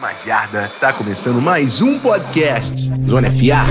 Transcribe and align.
uma 0.00 0.14
jarda. 0.14 0.72
Tá 0.80 0.94
começando 0.94 1.42
mais 1.42 1.82
um 1.82 1.98
podcast 1.98 2.90
Zona 3.06 3.30
FA. 3.30 3.66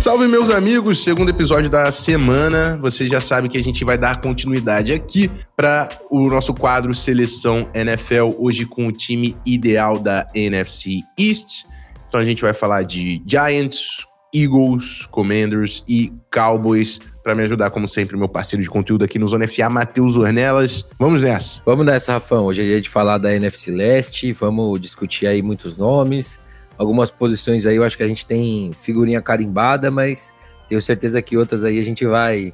Salve 0.00 0.26
meus 0.26 0.50
amigos, 0.50 1.04
segundo 1.04 1.28
episódio 1.28 1.70
da 1.70 1.92
semana. 1.92 2.76
Você 2.78 3.06
já 3.06 3.20
sabe 3.20 3.48
que 3.48 3.56
a 3.56 3.62
gente 3.62 3.84
vai 3.84 3.96
dar 3.96 4.20
continuidade 4.20 4.92
aqui 4.92 5.30
para 5.56 5.88
o 6.10 6.28
nosso 6.28 6.52
quadro 6.52 6.92
Seleção 6.92 7.70
NFL, 7.72 8.34
hoje 8.38 8.66
com 8.66 8.88
o 8.88 8.92
time 8.92 9.36
ideal 9.46 10.00
da 10.00 10.26
NFC 10.34 10.98
East. 11.16 11.64
Então 12.08 12.18
a 12.18 12.24
gente 12.24 12.42
vai 12.42 12.52
falar 12.52 12.82
de 12.82 13.22
Giants, 13.24 14.04
Eagles, 14.34 15.06
Commanders 15.10 15.84
e 15.88 16.12
Cowboys. 16.32 17.00
Para 17.22 17.34
me 17.34 17.42
ajudar, 17.42 17.70
como 17.70 17.86
sempre, 17.86 18.16
meu 18.16 18.28
parceiro 18.28 18.62
de 18.62 18.68
conteúdo 18.68 19.04
aqui 19.04 19.18
no 19.18 19.28
Zona 19.28 19.46
FA, 19.46 19.68
Matheus 19.68 20.16
Ornelas. 20.16 20.86
Vamos 20.98 21.22
nessa. 21.22 21.60
Vamos 21.64 21.86
nessa, 21.86 22.14
Rafão. 22.14 22.46
Hoje 22.46 22.62
é 22.62 22.64
dia 22.64 22.80
de 22.80 22.88
falar 22.88 23.18
da 23.18 23.32
NFC 23.32 23.70
Leste, 23.70 24.32
vamos 24.32 24.80
discutir 24.80 25.26
aí 25.26 25.42
muitos 25.42 25.76
nomes, 25.76 26.40
algumas 26.76 27.10
posições 27.10 27.66
aí 27.66 27.76
eu 27.76 27.84
acho 27.84 27.96
que 27.96 28.02
a 28.02 28.08
gente 28.08 28.26
tem 28.26 28.72
figurinha 28.74 29.20
carimbada, 29.20 29.90
mas 29.90 30.34
tenho 30.68 30.80
certeza 30.80 31.20
que 31.22 31.36
outras 31.36 31.64
aí 31.64 31.78
a 31.78 31.84
gente 31.84 32.04
vai 32.04 32.52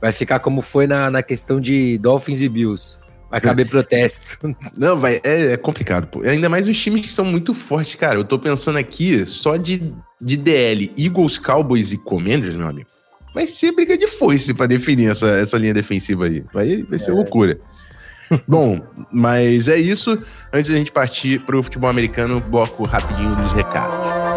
vai 0.00 0.12
ficar 0.12 0.38
como 0.38 0.62
foi 0.62 0.86
na, 0.86 1.10
na 1.10 1.22
questão 1.22 1.60
de 1.60 1.98
Dolphins 1.98 2.40
e 2.40 2.48
Bills. 2.48 2.98
Vai 3.30 3.40
caber 3.40 3.68
protesto. 3.70 4.38
Não, 4.76 4.96
vai, 4.96 5.20
é, 5.22 5.52
é, 5.52 5.56
complicado, 5.56 6.06
pô. 6.06 6.22
Ainda 6.22 6.48
mais 6.48 6.66
os 6.66 6.80
times 6.80 7.00
que 7.00 7.10
são 7.10 7.24
muito 7.24 7.52
fortes, 7.52 7.94
cara. 7.94 8.18
Eu 8.18 8.24
tô 8.24 8.38
pensando 8.38 8.78
aqui 8.78 9.26
só 9.26 9.56
de, 9.56 9.92
de 10.20 10.36
DL, 10.36 10.92
Eagles, 10.96 11.38
Cowboys 11.38 11.92
e 11.92 11.98
Commanders, 11.98 12.56
meu 12.56 12.68
amigo. 12.68 12.88
Vai 13.34 13.46
ser 13.46 13.72
briga 13.72 13.96
de 13.96 14.06
foice 14.06 14.52
para 14.54 14.66
definir 14.66 15.10
essa, 15.10 15.28
essa 15.28 15.58
linha 15.58 15.74
defensiva 15.74 16.26
aí. 16.26 16.44
Vai, 16.52 16.82
vai 16.82 16.98
ser 16.98 17.10
é. 17.10 17.14
loucura. 17.14 17.58
Bom, 18.46 18.80
mas 19.12 19.68
é 19.68 19.76
isso. 19.76 20.18
Antes 20.52 20.70
da 20.70 20.76
gente 20.76 20.92
partir 20.92 21.40
para 21.40 21.56
o 21.56 21.62
futebol 21.62 21.88
americano, 21.88 22.40
bloco 22.40 22.84
rapidinho 22.84 23.34
dos 23.36 23.52
recados. 23.52 24.27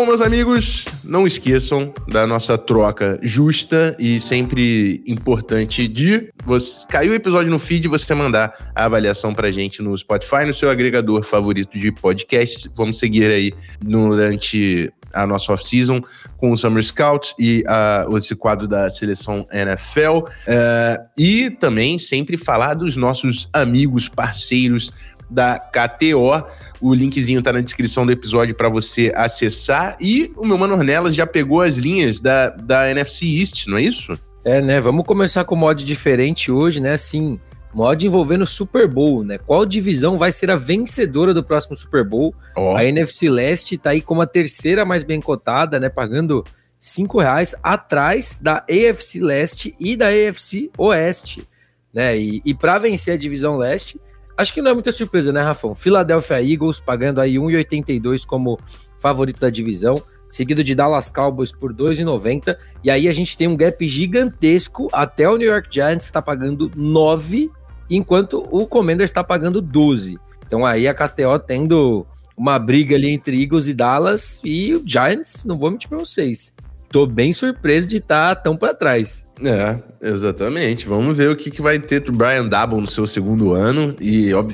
Bom, 0.00 0.06
meus 0.06 0.22
amigos, 0.22 0.86
não 1.04 1.26
esqueçam 1.26 1.92
da 2.08 2.26
nossa 2.26 2.56
troca 2.56 3.20
justa 3.22 3.94
e 3.98 4.18
sempre 4.18 5.02
importante 5.06 5.86
de 5.86 6.32
você 6.42 6.86
caiu 6.88 7.12
o 7.12 7.14
episódio 7.14 7.50
no 7.50 7.58
feed 7.58 7.86
você 7.86 8.14
mandar 8.14 8.72
a 8.74 8.86
avaliação 8.86 9.34
pra 9.34 9.50
gente 9.50 9.82
no 9.82 9.94
Spotify, 9.94 10.46
no 10.46 10.54
seu 10.54 10.70
agregador 10.70 11.22
favorito 11.22 11.78
de 11.78 11.92
podcast. 11.92 12.70
Vamos 12.74 12.98
seguir 12.98 13.30
aí 13.30 13.52
durante 13.78 14.90
a 15.12 15.26
nossa 15.26 15.52
off-season 15.52 16.00
com 16.38 16.50
o 16.50 16.56
Summer 16.56 16.82
Scout 16.82 17.34
e 17.38 17.62
uh, 17.68 18.16
esse 18.16 18.34
quadro 18.34 18.66
da 18.66 18.88
seleção 18.88 19.46
NFL. 19.52 20.20
Uh, 20.20 20.30
é, 20.46 21.00
e 21.18 21.50
também 21.50 21.98
sempre 21.98 22.38
falar 22.38 22.72
dos 22.72 22.96
nossos 22.96 23.50
amigos, 23.52 24.08
parceiros 24.08 24.92
da 25.30 25.58
KTO. 25.58 26.44
O 26.80 26.92
linkzinho 26.92 27.42
tá 27.42 27.52
na 27.52 27.60
descrição 27.60 28.04
do 28.04 28.12
episódio 28.12 28.54
para 28.54 28.68
você 28.68 29.12
acessar. 29.14 29.96
E 30.00 30.32
o 30.36 30.44
meu 30.44 30.58
Mano 30.58 30.74
Ornelas 30.74 31.14
já 31.14 31.26
pegou 31.26 31.60
as 31.60 31.76
linhas 31.76 32.20
da, 32.20 32.50
da 32.50 32.90
NFC 32.90 33.26
East, 33.26 33.66
não 33.68 33.78
é 33.78 33.82
isso? 33.82 34.18
É, 34.44 34.60
né? 34.60 34.80
Vamos 34.80 35.06
começar 35.06 35.44
com 35.44 35.54
mod 35.54 35.84
diferente 35.84 36.50
hoje, 36.50 36.80
né? 36.80 36.94
Assim, 36.94 37.38
mod 37.72 38.04
envolvendo 38.04 38.46
Super 38.46 38.88
Bowl, 38.88 39.22
né? 39.22 39.38
Qual 39.38 39.64
divisão 39.64 40.18
vai 40.18 40.32
ser 40.32 40.50
a 40.50 40.56
vencedora 40.56 41.32
do 41.32 41.44
próximo 41.44 41.76
Super 41.76 42.04
Bowl? 42.04 42.34
Oh. 42.56 42.74
A 42.74 42.84
NFC 42.84 43.28
Leste 43.28 43.78
tá 43.78 43.90
aí 43.90 44.00
como 44.00 44.22
a 44.22 44.26
terceira 44.26 44.84
mais 44.84 45.04
bem 45.04 45.20
cotada, 45.20 45.78
né? 45.78 45.88
Pagando 45.88 46.44
cinco 46.78 47.20
reais 47.20 47.54
atrás 47.62 48.40
da 48.42 48.64
AFC 48.68 49.20
Leste 49.20 49.74
e 49.78 49.94
da 49.96 50.08
AFC 50.08 50.70
Oeste, 50.78 51.46
né? 51.92 52.16
E, 52.16 52.40
e 52.44 52.54
para 52.54 52.78
vencer 52.78 53.14
a 53.14 53.18
divisão 53.18 53.56
Leste, 53.56 54.00
acho 54.40 54.54
que 54.54 54.62
não 54.62 54.70
é 54.70 54.74
muita 54.74 54.90
surpresa, 54.90 55.32
né, 55.32 55.42
Rafão? 55.42 55.74
Philadelphia 55.74 56.42
Eagles 56.42 56.80
pagando 56.80 57.20
aí 57.20 57.34
1,82 57.34 58.24
como 58.24 58.58
favorito 58.98 59.40
da 59.40 59.50
divisão, 59.50 60.02
seguido 60.28 60.64
de 60.64 60.74
Dallas 60.74 61.10
Cowboys 61.10 61.52
por 61.52 61.74
2,90. 61.74 62.56
E 62.82 62.90
aí 62.90 63.08
a 63.08 63.12
gente 63.12 63.36
tem 63.36 63.46
um 63.46 63.56
gap 63.56 63.86
gigantesco 63.86 64.88
até 64.92 65.28
o 65.28 65.36
New 65.36 65.48
York 65.48 65.68
Giants 65.70 66.06
está 66.06 66.22
pagando 66.22 66.70
9 66.74 67.50
enquanto 67.88 68.46
o 68.50 68.66
Commander 68.66 69.04
está 69.04 69.22
pagando 69.22 69.60
12. 69.60 70.18
Então 70.46 70.64
aí 70.64 70.88
a 70.88 70.94
KTO 70.94 71.38
tendo 71.38 72.06
uma 72.36 72.58
briga 72.58 72.96
ali 72.96 73.10
entre 73.10 73.42
Eagles 73.42 73.68
e 73.68 73.74
Dallas 73.74 74.40
e 74.42 74.74
o 74.74 74.82
Giants, 74.84 75.44
não 75.44 75.58
vou 75.58 75.70
mentir 75.70 75.88
para 75.88 75.98
vocês. 75.98 76.54
Tô 76.90 77.06
bem 77.06 77.32
surpreso 77.32 77.86
de 77.86 77.98
estar 77.98 78.34
tá 78.34 78.42
tão 78.42 78.56
para 78.56 78.74
trás. 78.74 79.24
É, 79.42 79.78
exatamente. 80.02 80.86
Vamos 80.86 81.16
ver 81.16 81.30
o 81.30 81.36
que, 81.36 81.50
que 81.50 81.62
vai 81.62 81.78
ter 81.78 82.00
do 82.00 82.12
Brian 82.12 82.46
Dabble 82.46 82.80
no 82.80 82.86
seu 82.86 83.06
segundo 83.06 83.52
ano. 83.52 83.96
E 84.00 84.28
eu 84.28 84.46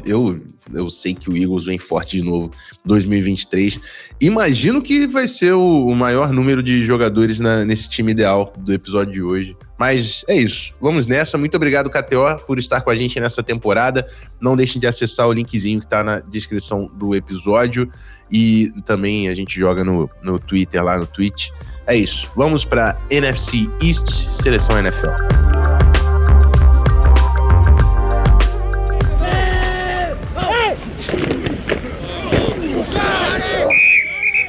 eu 0.73 0.91
sei 0.91 1.15
que 1.15 1.31
o 1.31 1.37
Eagles 1.37 1.65
vem 1.65 1.79
forte 1.79 2.17
de 2.17 2.23
novo 2.23 2.51
2023. 2.85 3.81
Imagino 4.21 4.83
que 4.83 5.07
vai 5.07 5.29
ser 5.29 5.53
o, 5.53 5.95
maior 5.95 6.33
número 6.33 6.63
de 6.63 6.85
jogadores 6.85 7.39
na, 7.39 7.65
nesse 7.65 7.89
time 7.89 8.13
ideal 8.13 8.53
do 8.59 8.73
episódio 8.73 9.13
de 9.13 9.23
hoje. 9.23 9.57
Mas 9.79 10.25
é 10.27 10.37
isso. 10.37 10.75
Vamos 10.81 11.07
nessa. 11.07 11.37
Muito 11.37 11.55
obrigado, 11.57 11.91
KTO, 11.91 12.45
por 12.47 12.59
estar 12.59 12.81
com 12.81 12.91
a 12.91 12.97
gente 12.97 13.21
nessa 13.21 13.43
temporada. 13.43 14.07
Não 14.41 14.57
deixem 14.57 14.81
de 14.81 14.87
acessar 14.87 15.29
o 15.29 15.33
linkzinho 15.33 15.81
que 15.81 15.87
está 15.87 16.03
na 16.03 16.21
descrição 16.21 16.91
do 16.95 17.15
episódio. 17.15 17.91
E 18.31 18.71
também 18.85 19.29
a 19.29 19.35
gente 19.35 19.59
joga 19.59 19.85
no, 19.85 20.11
no 20.23 20.39
Twitter, 20.39 20.83
lá 20.83 20.99
no 20.99 21.07
Twitch. 21.07 21.51
É 21.87 21.95
isso. 21.95 22.29
Vamos 22.35 22.65
para 22.65 22.99
NFC 23.11 23.69
East, 23.81 24.09
seleção 24.43 24.79
NFL. 24.79 25.56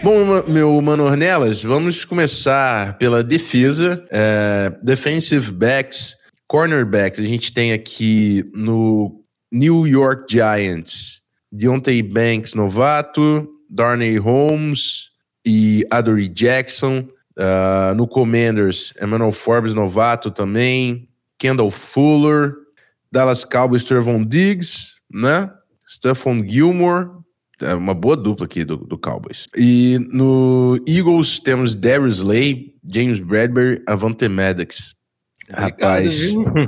Bom, 0.04 0.44
meu 0.48 0.80
Mano 0.80 1.06
Ornelas, 1.06 1.64
vamos 1.64 2.06
começar 2.06 2.98
pela 3.00 3.24
defesa. 3.24 4.06
É, 4.12 4.72
defensive 4.84 5.52
backs, 5.52 6.16
cornerbacks. 6.48 7.20
A 7.20 7.24
gente 7.24 7.52
tem 7.52 7.74
aqui 7.74 8.50
no 8.54 9.24
New 9.52 9.88
York 9.88 10.32
Giants, 10.32 11.22
Deontay 11.52 12.04
Banks, 12.04 12.54
novato, 12.54 13.50
Darnay 13.70 14.18
Holmes 14.18 15.10
e 15.46 15.86
Adoree 15.90 16.30
Jackson. 16.30 17.08
Uh, 17.40 17.94
no 17.94 18.08
Commanders, 18.08 18.96
Emmanuel 19.00 19.32
Forbes, 19.32 19.76
novato 19.76 20.32
também, 20.32 21.08
Kendall 21.38 21.70
Fuller, 21.70 22.56
Dallas 23.12 23.46
Cowboys, 23.46 23.84
Trevon 23.84 24.24
Diggs, 24.24 24.96
né? 25.12 25.52
Stephon 25.88 26.44
Gilmore, 26.44 27.10
é 27.62 27.74
uma 27.74 27.94
boa 27.94 28.16
dupla 28.16 28.46
aqui 28.46 28.64
do, 28.64 28.78
do 28.78 28.98
Cowboys. 28.98 29.48
E 29.56 30.00
no 30.12 30.80
Eagles 30.88 31.40
temos 31.40 31.76
Darius 31.76 32.18
Slay, 32.18 32.74
James 32.84 33.20
Bradbury, 33.20 33.82
Avante 33.86 34.28
Maddox. 34.28 34.96
Rapaz, 35.50 36.22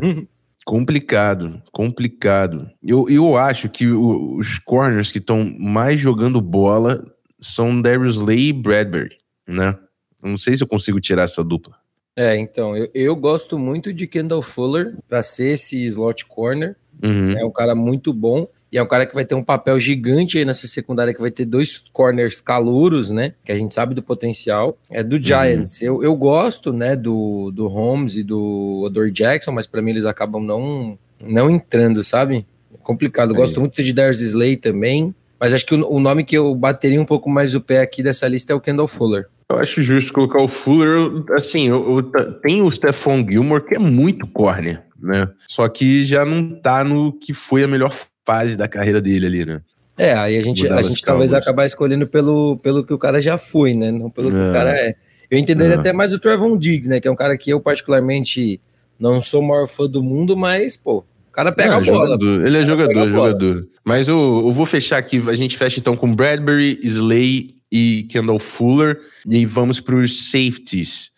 complicado, 0.66 1.62
complicado. 1.72 2.70
Eu, 2.82 3.10
eu 3.10 3.36
acho 3.36 3.70
que 3.70 3.88
o, 3.88 4.38
os 4.38 4.58
corners 4.60 5.12
que 5.12 5.18
estão 5.18 5.54
mais 5.58 6.00
jogando 6.00 6.40
bola 6.40 7.04
são 7.40 7.82
Darius 7.82 8.16
Slay 8.16 8.50
e 8.50 8.54
Bradbury, 8.54 9.18
né? 9.48 9.78
Não 10.22 10.38
sei 10.38 10.56
se 10.56 10.64
eu 10.64 10.68
consigo 10.68 11.00
tirar 11.00 11.24
essa 11.24 11.44
dupla. 11.44 11.76
É, 12.16 12.36
então, 12.36 12.76
eu, 12.76 12.90
eu 12.94 13.16
gosto 13.16 13.58
muito 13.58 13.94
de 13.94 14.06
Kendall 14.06 14.42
Fuller 14.42 14.98
para 15.08 15.24
ser 15.24 15.54
esse 15.54 15.82
slot 15.86 16.26
corner. 16.26 16.76
Uhum. 17.02 17.32
É 17.38 17.46
um 17.46 17.52
cara 17.52 17.74
muito 17.74 18.12
bom. 18.12 18.46
E 18.72 18.78
é 18.78 18.84
um 18.84 18.88
cara 18.88 19.06
que 19.06 19.16
vai 19.16 19.26
ter 19.26 19.36
um 19.36 19.44
papel 19.44 19.80
gigante 19.80 20.38
aí 20.38 20.46
nessa 20.46 20.68
secundária, 20.68 21.14
que 21.14 21.22
vai 21.22 21.32
ter 21.32 21.46
dois 21.46 21.84
corners 21.92 22.40
calouros, 22.40 23.10
né? 23.10 23.34
Que 23.44 23.52
a 23.52 23.58
gente 23.58 23.74
sabe 23.74 23.96
do 23.96 24.04
potencial. 24.04 24.78
É 24.92 25.04
do 25.04 25.22
Giants. 25.22 25.82
Uhum. 25.82 25.88
Eu, 25.88 26.04
eu 26.04 26.16
gosto, 26.16 26.72
né, 26.72 26.96
do, 26.96 27.52
do 27.52 27.68
Holmes 27.68 28.16
e 28.16 28.24
do 28.24 28.84
Odor 28.86 29.10
Jackson, 29.10 29.52
mas 29.52 29.66
para 29.66 29.82
mim 29.82 29.92
eles 29.92 30.06
acabam 30.06 30.44
não, 30.44 30.98
não 31.24 31.50
entrando, 31.50 32.04
sabe? 32.04 32.46
É 32.74 32.78
complicado. 32.84 33.32
Eu 33.32 33.36
gosto 33.36 33.60
muito 33.60 33.82
de 33.82 33.92
Darius 33.92 34.22
Slay 34.22 34.56
também. 34.56 35.16
Mas 35.40 35.54
acho 35.54 35.66
que 35.66 35.74
o, 35.74 35.90
o, 35.90 36.00
nome 36.00 36.24
que 36.24 36.38
eu 36.38 36.54
bateria 36.54 37.02
um 37.02 37.06
pouco 37.06 37.30
mais 37.30 37.56
o 37.56 37.62
pé 37.62 37.82
aqui 37.82 38.04
dessa 38.04 38.28
lista 38.28 38.52
é 38.52 38.56
o 38.56 38.60
Kendall 38.60 38.88
Fuller. 38.88 39.28
Eu 39.50 39.58
acho 39.58 39.82
justo 39.82 40.14
colocar 40.14 40.44
o 40.44 40.48
Fuller. 40.48 41.24
Assim, 41.32 41.70
eu, 41.70 41.98
eu, 41.98 42.04
tem 42.42 42.62
o 42.62 42.70
Stephon 42.70 43.26
Gilmore, 43.28 43.66
que 43.66 43.78
é 43.78 43.80
muito 43.80 44.28
corner, 44.28 44.84
né? 45.02 45.30
Só 45.48 45.68
que 45.70 46.06
já 46.06 46.26
não 46.26 46.60
tá 46.60 46.84
no 46.84 47.14
que 47.14 47.34
foi 47.34 47.64
a 47.64 47.68
melhor 47.68 47.92
fase 48.30 48.56
da 48.56 48.68
carreira 48.68 49.02
dele 49.02 49.26
ali, 49.26 49.46
né? 49.46 49.62
É, 49.98 50.14
aí 50.14 50.38
a 50.38 50.42
gente, 50.42 50.68
a 50.68 50.82
gente 50.84 51.04
talvez 51.04 51.34
acabar 51.34 51.66
escolhendo 51.66 52.08
pelo, 52.08 52.58
pelo 52.58 52.86
que 52.86 52.94
o 52.94 52.98
cara 52.98 53.20
já 53.20 53.40
foi, 53.40 53.74
né? 53.74 53.92
Não 53.92 54.10
pelo 54.10 54.30
é. 54.30 54.32
que 54.32 54.38
o 54.38 54.50
é. 54.50 54.54
cara 54.54 54.80
é. 54.80 54.96
Eu 55.32 55.40
entenderia 55.40 55.74
é. 55.74 55.78
até 55.78 55.92
mais 55.92 56.14
o 56.14 56.20
Trevon 56.20 56.58
Diggs, 56.58 56.88
né? 56.88 57.02
Que 57.02 57.08
é 57.08 57.12
um 57.12 57.16
cara 57.16 57.36
que 57.36 57.50
eu 57.50 57.60
particularmente 57.60 58.62
não 59.00 59.20
sou 59.20 59.42
o 59.42 59.48
maior 59.48 59.68
fã 59.68 59.88
do 59.88 60.04
mundo, 60.04 60.38
mas, 60.38 60.78
pô, 60.78 61.04
O 61.28 61.32
cara 61.32 61.52
pega 61.52 61.74
é, 61.74 61.78
a 61.78 61.80
bola. 61.82 62.06
Jogador. 62.06 62.46
Ele 62.46 62.58
é 62.58 62.66
jogador, 62.66 63.10
jogador. 63.10 63.68
Mas 63.84 64.08
eu, 64.08 64.44
eu 64.46 64.52
vou 64.52 64.66
fechar 64.66 64.98
aqui. 64.98 65.22
A 65.28 65.36
gente 65.36 65.58
fecha 65.58 65.80
então 65.80 65.98
com 65.98 66.16
Bradbury, 66.16 66.80
Slay 66.84 67.56
e 67.72 68.08
Kendall 68.10 68.40
Fuller. 68.40 69.00
E 69.28 69.38
aí 69.38 69.46
vamos 69.46 69.80
para 69.80 69.96
os 69.96 70.30
safeties. 70.30 71.12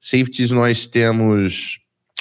Safeties 0.00 0.50
nós 0.50 0.84
temos 0.84 1.78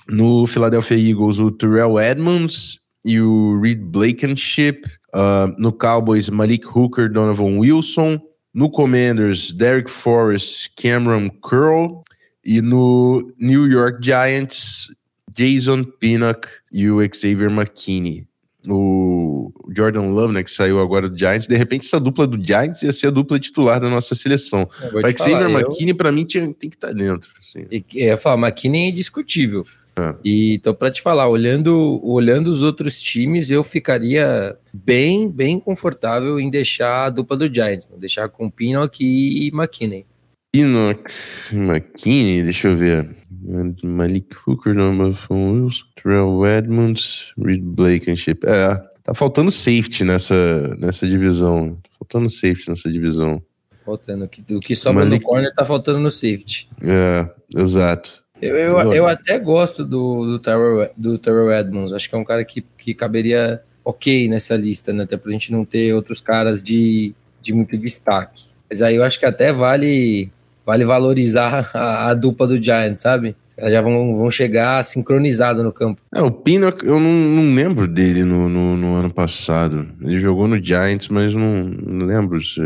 no 0.08 0.46
Philadelphia 0.46 0.98
Eagles 0.98 1.40
o 1.40 1.52
Terrell 1.52 2.00
Edmonds 2.00 2.80
e 3.06 3.22
o 3.22 3.60
Reed 3.62 3.80
Blankenship. 3.80 4.82
Uh, 5.14 5.54
no 5.58 5.72
Cowboys, 5.72 6.30
Malik 6.30 6.66
Hooker, 6.66 7.10
Donovan 7.10 7.58
Wilson. 7.60 8.20
No 8.54 8.70
Commanders, 8.70 9.52
Derek 9.52 9.90
Forrest, 9.90 10.70
Cameron 10.76 11.30
Curl. 11.30 12.04
E 12.44 12.62
no 12.62 13.32
New 13.40 13.68
York 13.68 14.00
Giants, 14.04 14.88
Jason 15.36 15.84
Pinnock 15.84 16.48
e 16.72 16.90
o 16.90 17.00
Xavier 17.14 17.50
McKinney. 17.50 18.28
O 18.68 19.52
Jordan 19.76 20.08
Love, 20.08 20.34
né, 20.34 20.44
que 20.44 20.50
saiu 20.50 20.80
agora 20.80 21.08
do 21.08 21.18
Giants, 21.18 21.48
de 21.48 21.56
repente 21.56 21.86
essa 21.86 22.00
dupla 22.00 22.26
do 22.26 22.44
Giants 22.44 22.82
ia 22.82 22.92
ser 22.92 23.08
a 23.08 23.12
dupla 23.12 23.40
titular 23.40 23.80
da 23.80 23.90
nossa 23.90 24.16
seleção. 24.16 24.68
O 24.94 25.18
Xavier 25.18 25.50
McKinney, 25.50 25.94
para 25.94 26.12
mim, 26.12 26.24
tinha, 26.24 26.52
tem 26.54 26.70
que 26.70 26.76
estar 26.76 26.88
tá 26.88 26.94
dentro. 26.94 27.30
Assim. 27.40 27.66
Eu 27.94 28.18
falar, 28.18 28.38
McKinney 28.38 28.88
é 28.88 28.90
indiscutível. 28.90 29.64
É. 29.98 30.16
E 30.24 30.56
então, 30.56 30.74
para 30.74 30.92
te 30.92 31.02
falar, 31.02 31.30
olhando, 31.30 32.02
olhando 32.04 32.48
os 32.48 32.62
outros 32.62 33.02
times, 33.02 33.50
eu 33.50 33.64
ficaria 33.64 34.58
bem, 34.74 35.30
bem 35.30 35.60
confortável 35.60 36.40
em 36.40 36.50
deixar 36.50 37.06
a 37.06 37.10
dupla 37.10 37.38
do 37.38 37.54
Giants, 37.54 37.88
deixar 37.98 38.28
com 38.30 38.50
Pinnock 38.50 39.02
e 39.02 39.48
McKinney. 39.54 40.06
Pinnock, 40.52 41.12
McKinney, 41.52 42.44
deixa 42.44 42.70
eu 42.70 42.78
ver. 42.78 43.10
Malik 43.84 44.36
Hooker, 44.46 44.74
Donovan 44.74 45.18
Wilson, 45.30 45.84
Terrell 45.96 46.46
Edmonds, 46.46 47.34
Reed 47.38 47.62
Blankenship. 47.62 48.40
É, 48.46 48.76
tá 49.04 49.14
faltando 49.14 49.52
safety 49.52 50.04
nessa, 50.04 50.76
nessa 50.78 51.08
divisão. 51.08 51.78
Tá 51.84 51.90
faltando 52.00 52.30
safety 52.30 52.70
nessa 52.70 52.92
divisão. 52.92 53.42
Faltando. 53.86 54.30
O 54.52 54.60
que 54.60 54.76
sobra 54.76 55.06
Malik... 55.06 55.24
no 55.24 55.30
corner 55.30 55.54
tá 55.54 55.64
faltando 55.64 56.00
no 56.00 56.10
safety. 56.10 56.68
É, 56.82 57.30
exato. 57.56 58.25
Eu, 58.42 58.56
eu, 58.56 58.94
eu 58.94 59.08
até 59.08 59.40
gosto 59.40 59.84
do, 59.84 60.26
do, 60.26 60.40
Terrell, 60.40 60.90
do 60.96 61.18
Terrell 61.18 61.52
Edmonds. 61.52 61.94
Acho 61.94 62.10
que 62.10 62.16
é 62.16 62.18
um 62.18 62.26
cara 62.26 62.44
que, 62.44 62.62
que 62.78 62.94
caberia 62.94 63.62
ok 63.84 64.28
nessa 64.28 64.56
lista, 64.56 64.92
né? 64.92 65.04
Até 65.04 65.16
pra 65.16 65.32
gente 65.32 65.52
não 65.52 65.64
ter 65.64 65.94
outros 65.94 66.22
caras 66.22 66.62
de, 66.62 67.14
de 67.42 67.54
muito 67.54 67.78
destaque. 67.78 68.46
Mas 68.70 68.82
aí 68.82 68.96
eu 68.96 69.04
acho 69.04 69.20
que 69.20 69.26
até 69.26 69.54
vale 69.54 70.30
vale 70.66 70.84
valorizar 70.84 71.70
a, 71.74 72.10
a 72.10 72.14
dupla 72.14 72.48
do 72.48 72.62
Giants, 72.62 73.00
sabe? 73.00 73.36
Elas 73.58 73.72
já 73.72 73.82
vão, 73.82 74.16
vão 74.16 74.30
chegar 74.30 74.84
sincronizado 74.84 75.64
no 75.64 75.72
campo. 75.72 76.02
É, 76.14 76.22
o 76.22 76.30
Pino, 76.30 76.74
eu 76.84 77.00
não, 77.00 77.12
não 77.12 77.56
lembro 77.56 77.88
dele 77.88 78.26
no, 78.26 78.50
no, 78.50 78.76
no, 78.76 78.96
ano 78.96 79.10
passado. 79.10 79.88
Ele 80.02 80.20
jogou 80.20 80.46
no 80.46 80.62
Giants, 80.62 81.08
mas 81.08 81.34
não, 81.34 81.64
não 81.64 82.06
lembro 82.06 82.42
se, 82.44 82.60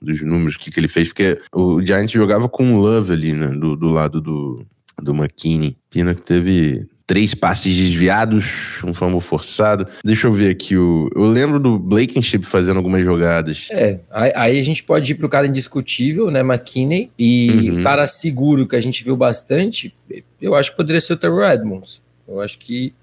dos 0.00 0.22
números, 0.22 0.56
que, 0.56 0.70
que 0.70 0.78
ele 0.78 0.86
fez, 0.86 1.08
porque 1.08 1.40
o 1.52 1.84
Giants 1.84 2.12
jogava 2.12 2.48
com 2.48 2.74
o 2.74 2.78
Love 2.78 3.12
ali, 3.12 3.32
né, 3.32 3.48
do, 3.48 3.74
do 3.74 3.88
lado 3.88 4.20
do, 4.20 4.64
do 5.02 5.14
McKinney. 5.14 5.76
Pino 5.90 6.14
que 6.14 6.22
teve 6.22 6.86
três 7.10 7.34
passes 7.34 7.76
desviados, 7.76 8.80
um 8.84 8.94
fumble 8.94 9.20
forçado. 9.20 9.84
Deixa 10.04 10.28
eu 10.28 10.32
ver 10.32 10.50
aqui. 10.50 10.76
O, 10.76 11.10
eu 11.14 11.24
lembro 11.24 11.58
do 11.58 11.76
Blankenship 11.76 12.44
fazendo 12.44 12.76
algumas 12.76 13.02
jogadas. 13.04 13.66
É, 13.72 13.98
aí 14.12 14.60
a 14.60 14.62
gente 14.62 14.84
pode 14.84 15.10
ir 15.10 15.14
pro 15.16 15.28
cara 15.28 15.48
indiscutível, 15.48 16.30
né, 16.30 16.38
McKinney, 16.38 17.10
e 17.18 17.70
uhum. 17.70 17.80
o 17.80 17.82
cara 17.82 18.06
seguro 18.06 18.66
que 18.68 18.76
a 18.76 18.80
gente 18.80 19.02
viu 19.02 19.16
bastante, 19.16 19.92
eu 20.40 20.54
acho 20.54 20.70
que 20.70 20.76
poderia 20.76 21.00
ser 21.00 21.14
o 21.14 21.16
Terrell 21.16 21.44
Edmonds. 21.44 22.00
Eu 22.28 22.40
acho 22.40 22.56
que 22.60 22.94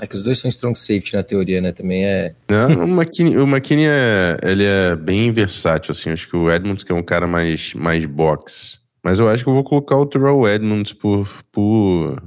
é 0.00 0.06
que 0.06 0.14
os 0.14 0.22
dois 0.22 0.38
são 0.38 0.48
strong 0.48 0.78
safety 0.78 1.14
na 1.14 1.22
teoria, 1.22 1.60
né? 1.60 1.72
Também 1.72 2.06
é. 2.06 2.32
Não, 2.48 2.84
o 2.86 2.88
McKinney, 2.88 3.36
o 3.36 3.46
McKinney 3.46 3.86
é, 3.86 4.38
ele 4.42 4.64
é 4.64 4.96
bem 4.96 5.30
versátil, 5.30 5.92
assim. 5.92 6.08
Acho 6.08 6.26
que 6.26 6.36
o 6.36 6.50
Edmonds 6.50 6.82
que 6.82 6.90
é 6.90 6.94
um 6.94 7.02
cara 7.02 7.26
mais, 7.26 7.74
mais 7.74 8.06
box. 8.06 8.79
Mas 9.02 9.18
eu 9.18 9.28
acho 9.28 9.44
que 9.44 9.50
eu 9.50 9.54
vou 9.54 9.64
colocar 9.64 9.96
o 9.96 10.06
Terrell 10.06 10.46
Edmonds 10.46 10.92
por, 10.92 11.28
por 11.50 12.22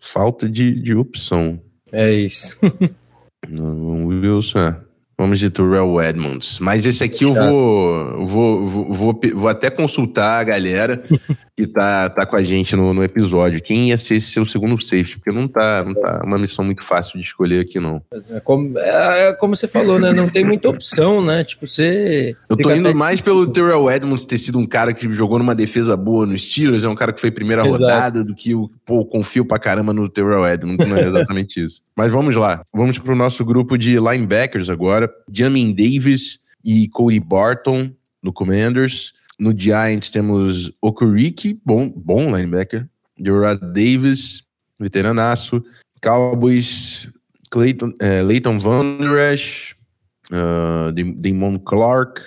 falta 0.00 0.48
de, 0.48 0.80
de 0.80 0.94
opção. 0.94 1.60
É 1.92 2.12
isso. 2.12 2.58
o 3.48 4.06
Wilson, 4.06 4.58
é. 4.58 4.85
Vamos 5.18 5.38
de 5.38 5.48
Terrell 5.48 5.98
Edmonds. 6.02 6.58
Mas 6.60 6.84
esse 6.84 7.02
aqui 7.02 7.24
eu 7.24 7.32
vou, 7.32 8.26
vou, 8.26 8.66
vou, 8.66 8.92
vou, 8.92 9.20
vou 9.34 9.48
até 9.48 9.70
consultar 9.70 10.40
a 10.40 10.44
galera 10.44 11.02
que 11.56 11.66
tá, 11.66 12.10
tá 12.10 12.26
com 12.26 12.36
a 12.36 12.42
gente 12.42 12.76
no, 12.76 12.92
no 12.92 13.02
episódio. 13.02 13.62
Quem 13.62 13.88
ia 13.88 13.96
ser 13.96 14.16
esse 14.16 14.30
seu 14.30 14.46
segundo 14.46 14.80
safety? 14.82 15.16
Porque 15.16 15.32
não 15.32 15.48
tá, 15.48 15.82
não 15.82 15.94
tá 15.94 16.22
uma 16.22 16.38
missão 16.38 16.62
muito 16.62 16.84
fácil 16.84 17.18
de 17.18 17.24
escolher 17.24 17.60
aqui, 17.60 17.80
não. 17.80 18.02
É 18.30 18.40
como, 18.40 18.78
é, 18.78 19.28
é 19.28 19.32
como 19.32 19.56
você 19.56 19.66
falou, 19.66 19.98
né? 19.98 20.12
Não 20.12 20.28
tem 20.28 20.44
muita 20.44 20.68
opção, 20.68 21.24
né? 21.24 21.42
Tipo, 21.44 21.66
você. 21.66 22.36
Eu 22.50 22.56
tô 22.58 22.70
indo 22.70 22.94
mais 22.94 23.22
pelo 23.22 23.46
Terrell 23.46 23.90
Edmonds 23.90 24.26
ter 24.26 24.36
sido 24.36 24.58
um 24.58 24.66
cara 24.66 24.92
que 24.92 25.10
jogou 25.12 25.38
numa 25.38 25.54
defesa 25.54 25.96
boa 25.96 26.26
no 26.26 26.36
Steelers, 26.38 26.84
é 26.84 26.88
um 26.90 26.94
cara 26.94 27.14
que 27.14 27.20
foi 27.22 27.30
primeira 27.30 27.66
Exato. 27.66 27.82
rodada, 27.82 28.22
do 28.22 28.34
que 28.34 28.54
o, 28.54 28.68
pô, 28.84 29.02
confio 29.06 29.46
pra 29.46 29.58
caramba 29.58 29.94
no 29.94 30.10
Terrell 30.10 30.46
Edmonds. 30.46 30.86
Não 30.86 30.94
é 30.94 31.06
exatamente 31.06 31.64
isso. 31.64 31.85
Mas 31.96 32.12
vamos 32.12 32.36
lá. 32.36 32.62
Vamos 32.74 32.98
pro 32.98 33.16
nosso 33.16 33.44
grupo 33.44 33.78
de 33.78 33.98
linebackers 33.98 34.68
agora. 34.68 35.10
Jamin 35.32 35.74
Davis 35.74 36.38
e 36.62 36.88
Cody 36.88 37.18
Barton 37.18 37.90
no 38.22 38.32
Commanders. 38.32 39.14
No 39.38 39.58
Giants 39.58 40.10
temos 40.10 40.70
Okuriki, 40.80 41.58
bom, 41.64 41.88
bom 41.88 42.26
linebacker. 42.36 42.86
Gerard 43.18 43.60
Davis, 43.72 44.42
veteranaço. 44.78 45.64
Cowboys, 46.02 47.08
Clayton, 47.50 47.94
é, 47.98 48.22
Leighton 48.22 48.58
Van 48.58 48.98
Der 48.98 49.32
Esch, 49.32 49.74
uh, 50.30 50.92
Damon 50.92 51.58
Clark. 51.58 52.20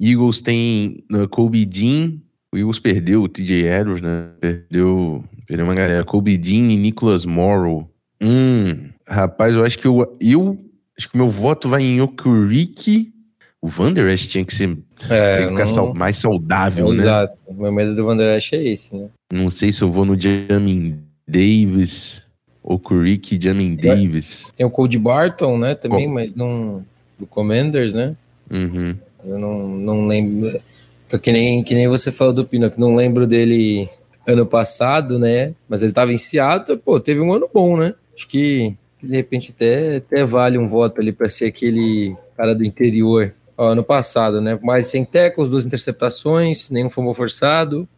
Eagles 0.00 0.40
tem 0.40 1.04
uh, 1.12 1.28
Kobe 1.28 1.66
Dean. 1.66 2.20
O 2.52 2.56
Eagles 2.56 2.78
perdeu 2.78 3.22
o 3.22 3.28
TJ 3.28 3.66
Edwards, 3.66 4.00
né? 4.00 4.30
Perdeu, 4.40 5.24
perdeu 5.46 5.66
uma 5.66 5.74
galera. 5.74 6.04
Kobe 6.04 6.38
Dean 6.38 6.70
e 6.70 6.76
Nicholas 6.76 7.24
Morrow. 7.24 7.90
Hum, 8.20 8.90
rapaz, 9.08 9.54
eu 9.54 9.64
acho 9.64 9.78
que 9.78 9.86
eu, 9.86 10.16
eu 10.20 10.58
acho 10.96 11.08
que 11.08 11.14
o 11.14 11.18
meu 11.18 11.28
voto 11.28 11.68
vai 11.68 11.82
em 11.82 12.00
Okuriki 12.00 13.12
o 13.60 13.66
Vanderest 13.66 14.28
tinha 14.28 14.44
que 14.44 14.54
ser 14.54 14.78
é, 15.10 15.36
tinha 15.36 15.48
que 15.48 15.56
ficar 15.56 15.66
não... 15.76 15.92
mais 15.92 16.16
saudável, 16.16 16.86
é, 16.86 16.90
né? 16.90 16.96
Exato. 16.96 17.42
O 17.46 17.54
meu 17.54 17.72
medo 17.72 17.94
do 17.94 18.04
Vanderest 18.04 18.54
é 18.54 18.64
esse, 18.64 18.96
né? 18.96 19.08
Não 19.32 19.50
sei 19.50 19.72
se 19.72 19.82
eu 19.82 19.90
vou 19.90 20.04
no 20.04 20.18
Jamin 20.18 21.00
Davis 21.26 22.22
ou 22.62 22.78
Kurik 22.78 23.38
Jamin 23.40 23.74
Davis. 23.74 24.52
Tem 24.56 24.64
o 24.64 24.70
Cody 24.70 24.98
Barton, 24.98 25.58
né, 25.58 25.74
também, 25.74 26.06
mas 26.06 26.34
não 26.34 26.84
do 27.18 27.26
Commanders, 27.26 27.92
né? 27.92 28.14
Uhum. 28.50 28.94
Eu 29.24 29.38
não, 29.38 29.68
não 29.68 30.06
lembro. 30.06 30.60
Tô 31.08 31.18
que 31.18 31.32
nem, 31.32 31.62
que 31.64 31.74
nem 31.74 31.88
você 31.88 32.12
falou 32.12 32.32
do 32.32 32.44
Pino, 32.44 32.70
que 32.70 32.78
não 32.78 32.94
lembro 32.94 33.26
dele 33.26 33.88
ano 34.26 34.46
passado, 34.46 35.18
né? 35.18 35.52
Mas 35.68 35.82
ele 35.82 35.92
tava 35.92 36.12
em 36.12 36.18
Seattle, 36.18 36.78
pô, 36.78 37.00
teve 37.00 37.20
um 37.20 37.32
ano 37.32 37.48
bom, 37.52 37.76
né? 37.76 37.94
Acho 38.14 38.28
que 38.28 38.76
de 39.02 39.16
repente 39.16 39.52
até, 39.54 39.96
até 39.96 40.24
vale 40.24 40.58
um 40.58 40.68
voto 40.68 41.00
ali 41.00 41.12
para 41.12 41.28
ser 41.28 41.46
aquele 41.46 42.16
cara 42.36 42.54
do 42.54 42.64
interior 42.64 43.32
ano 43.56 43.82
passado, 43.82 44.40
né? 44.40 44.58
Mais 44.62 44.86
sem 44.86 45.04
tackles, 45.04 45.50
duas 45.50 45.66
interceptações, 45.66 46.70
nenhum 46.70 46.88
fumble 46.88 47.14
forçado. 47.14 47.88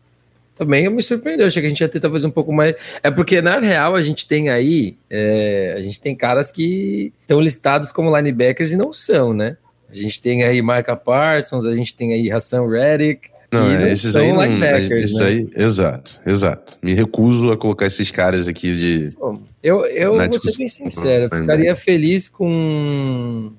Também 0.54 0.88
me 0.90 1.02
surpreendeu, 1.02 1.47
achei 1.47 1.62
que 1.62 1.66
a 1.66 1.69
gente 1.71 1.80
ia 1.80 1.88
ter 1.88 2.00
talvez 2.00 2.25
um 2.25 2.30
pouco 2.30 2.52
mais. 2.52 2.75
É 3.02 3.11
porque, 3.11 3.40
na 3.40 3.59
real, 3.59 3.95
a 3.95 4.02
gente 4.02 4.26
tem 4.26 4.49
aí. 4.49 4.97
É... 5.09 5.75
a 5.76 5.83
gente 5.83 6.00
tem 6.00 6.14
caras 6.14 6.50
que 6.50 7.12
estão 7.23 7.40
listados 7.40 7.92
como 7.92 8.14
linebackers 8.14 8.73
e 8.73 8.76
não 8.76 8.92
são, 8.92 9.33
né? 9.33 9.57
A 9.90 9.95
gente 9.95 10.21
tem 10.21 10.45
aí 10.45 10.62
Marca 10.62 10.95
Parsons, 10.95 11.66
a 11.66 11.75
gente 11.75 11.95
tem 11.95 12.12
aí 12.12 12.30
Hassan 12.30 12.69
Reddick. 12.69 13.30
Não, 13.52 13.69
não 13.69 13.87
esses 13.88 14.14
aí 14.14 14.33
não, 14.33 14.42
linebackers, 14.42 15.14
né? 15.14 15.26
aí, 15.26 15.50
exato, 15.57 16.21
exato. 16.25 16.78
Me 16.80 16.95
recuso 16.95 17.50
a 17.50 17.57
colocar 17.57 17.87
esses 17.87 18.11
caras 18.11 18.47
aqui 18.47 18.76
de. 18.76 19.16
Eu, 19.62 19.85
eu 19.87 20.16
vou 20.16 20.38
ser 20.38 20.57
bem 20.57 20.69
sincero, 20.69 21.25
eu 21.25 21.30
ficaria 21.30 21.75
feliz 21.75 22.28
com 22.28 23.50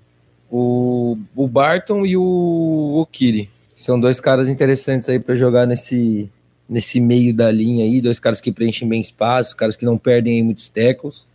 o, 0.49 1.17
o 1.35 1.47
Barton 1.47 2.05
e 2.05 2.15
o 2.15 3.01
Okiri. 3.01 3.49
São 3.75 3.99
dois 3.99 4.21
caras 4.21 4.47
interessantes 4.47 5.09
aí 5.09 5.19
para 5.19 5.35
jogar 5.35 5.65
nesse, 5.65 6.29
nesse 6.69 7.01
meio 7.01 7.33
da 7.33 7.51
linha 7.51 7.83
aí, 7.83 7.99
dois 7.99 8.19
caras 8.19 8.39
que 8.39 8.51
preenchem 8.51 8.87
bem 8.87 9.01
espaço, 9.01 9.57
caras 9.57 9.75
que 9.75 9.83
não 9.83 9.97
perdem 9.97 10.41
muitos 10.41 10.69
tackles. 10.69 11.25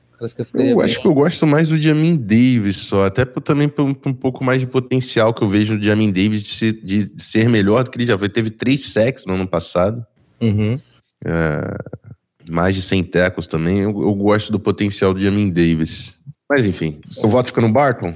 Eu, 0.55 0.67
eu 0.67 0.81
acho 0.81 1.01
que 1.01 1.07
eu 1.07 1.13
gosto 1.13 1.47
mais 1.47 1.69
do 1.69 1.81
Jamin 1.81 2.17
Davis 2.17 2.77
só, 2.77 3.05
até 3.05 3.25
por, 3.25 3.41
também 3.43 3.69
por 3.69 3.85
um, 3.85 3.95
um, 4.07 4.15
pouco 4.15 4.43
mais 4.43 4.61
de 4.61 4.67
potencial 4.67 5.35
que 5.35 5.43
eu 5.43 5.49
vejo 5.49 5.75
no 5.75 5.83
Jamin 5.83 6.11
Davis 6.11 6.43
de 6.43 6.49
ser, 6.49 6.73
de 6.73 7.13
ser 7.19 7.49
melhor 7.49 7.85
do 7.85 7.91
que 7.91 7.99
ele 7.99 8.07
já 8.07 8.19
foi. 8.19 8.29
Teve 8.29 8.51
três 8.51 8.93
sacks 8.93 9.27
no 9.27 9.35
ano 9.35 9.47
passado. 9.47 10.05
Uhum. 10.41 10.81
É, 11.25 11.77
mais 12.49 12.75
de 12.75 12.83
100 12.83 13.05
tackles 13.05 13.47
também. 13.47 13.81
Eu, 13.81 13.91
eu, 13.91 14.15
gosto 14.15 14.51
do 14.51 14.59
potencial 14.59 15.13
do 15.13 15.21
Jamin 15.21 15.51
Davis. 15.51 16.19
Mas 16.49 16.65
enfim, 16.65 17.01
o 17.19 17.27
voto 17.27 17.49
fica 17.49 17.61
no 17.61 17.71
Barton? 17.71 18.15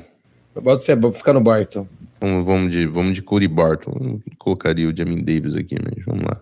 Eu 0.55 0.63
vou 1.01 1.13
ficar 1.13 1.33
no 1.33 1.41
Barton. 1.41 1.87
Vamos, 2.21 2.45
vamos, 2.45 2.73
de, 2.73 2.87
vamos 2.87 3.15
de 3.15 3.23
Cody 3.23 3.49
Barton. 3.49 3.93
Eu 4.01 4.21
colocaria 4.39 4.89
o 4.89 4.97
Jamin 4.97 5.23
Davis 5.23 5.55
aqui, 5.57 5.77
mas 5.83 6.05
vamos 6.05 6.25
lá. 6.25 6.41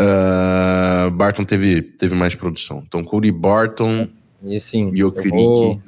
uh, 0.00 1.10
Barton 1.16 1.44
teve, 1.44 1.82
teve 1.82 2.14
mais 2.14 2.34
produção. 2.34 2.82
Então, 2.86 3.02
Cody 3.02 3.32
Barton 3.32 4.08
e 4.42 4.56
assim, 4.56 4.92
vou, 4.94 5.80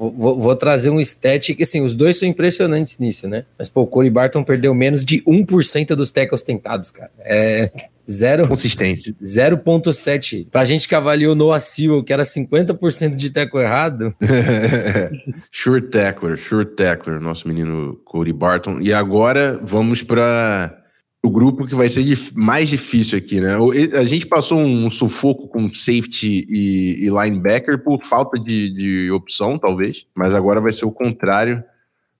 Vou, 0.00 0.38
vou, 0.38 0.56
trazer 0.56 0.88
um 0.88 0.98
stat 0.98 1.54
que, 1.54 1.62
assim, 1.62 1.82
os 1.82 1.92
dois 1.92 2.18
são 2.18 2.26
impressionantes 2.26 2.98
nisso, 2.98 3.28
né? 3.28 3.44
Mas, 3.58 3.68
pô, 3.68 3.82
o 3.82 3.86
Corey 3.86 4.08
Barton 4.08 4.42
perdeu 4.42 4.72
menos 4.74 5.04
de 5.04 5.22
1% 5.24 5.88
dos 5.88 6.10
tackles 6.10 6.42
tentados, 6.42 6.90
cara. 6.90 7.10
É 7.18 7.70
zero... 8.10 8.48
Consistência. 8.48 9.14
0.7. 9.22 10.46
Pra 10.50 10.64
gente 10.64 10.88
que 10.88 10.94
avaliou 10.94 11.34
Noah 11.34 11.60
Sewell, 11.60 12.02
que 12.02 12.14
era 12.14 12.22
50% 12.22 13.14
de 13.14 13.30
tackle 13.30 13.60
errado. 13.60 14.14
sure 15.52 15.82
tackler, 15.82 16.38
sure 16.38 16.64
tackler, 16.64 17.20
nosso 17.20 17.46
menino 17.46 18.00
Corey 18.06 18.32
Barton. 18.32 18.80
E 18.80 18.94
agora 18.94 19.60
vamos 19.62 20.02
para 20.02 20.79
o 21.22 21.28
grupo 21.28 21.66
que 21.66 21.74
vai 21.74 21.88
ser 21.88 22.04
mais 22.34 22.68
difícil 22.68 23.18
aqui, 23.18 23.40
né? 23.40 23.56
A 23.98 24.04
gente 24.04 24.26
passou 24.26 24.58
um 24.58 24.90
sufoco 24.90 25.48
com 25.48 25.70
safety 25.70 26.46
e, 26.48 27.04
e 27.04 27.08
linebacker 27.10 27.78
por 27.78 28.02
falta 28.04 28.38
de, 28.38 28.70
de, 28.70 29.10
opção, 29.10 29.58
talvez, 29.58 30.06
mas 30.14 30.34
agora 30.34 30.60
vai 30.60 30.72
ser 30.72 30.86
o 30.86 30.92
contrário. 30.92 31.62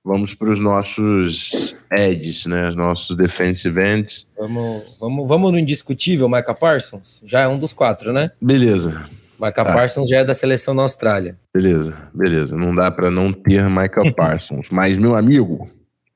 Vamos 0.03 0.35
para 0.35 0.51
os 0.51 0.61
nossos 0.61 1.75
edges, 1.91 2.47
né? 2.47 2.71
Os 2.71 2.77
nossos 2.77 3.17
defensive 3.17 3.81
ends. 3.83 4.27
Vamos, 4.39 4.97
vamos, 4.99 5.29
vamos 5.29 5.53
no 5.53 5.59
indiscutível, 5.59 6.29
Micah 6.29 6.55
Parsons? 6.55 7.23
Já 7.25 7.41
é 7.41 7.49
um 7.49 7.59
dos 7.59 7.75
quatro, 7.75 8.13
né? 8.13 8.31
Beleza. 8.41 9.05
Micah 9.39 9.63
ah. 9.63 9.73
Parsons 9.75 10.09
já 10.09 10.19
é 10.19 10.25
da 10.25 10.35
seleção 10.35 10.75
da 10.77 10.83
Austrália. 10.83 11.39
Beleza, 11.55 11.97
beleza. 12.15 12.57
Não 12.57 12.75
dá 12.75 12.91
para 12.91 13.11
não 13.11 13.33
ter 13.33 13.69
Micah 13.69 14.13
Parsons. 14.17 14.69
mas, 14.71 14.97
meu 14.99 15.15
amigo, 15.15 15.69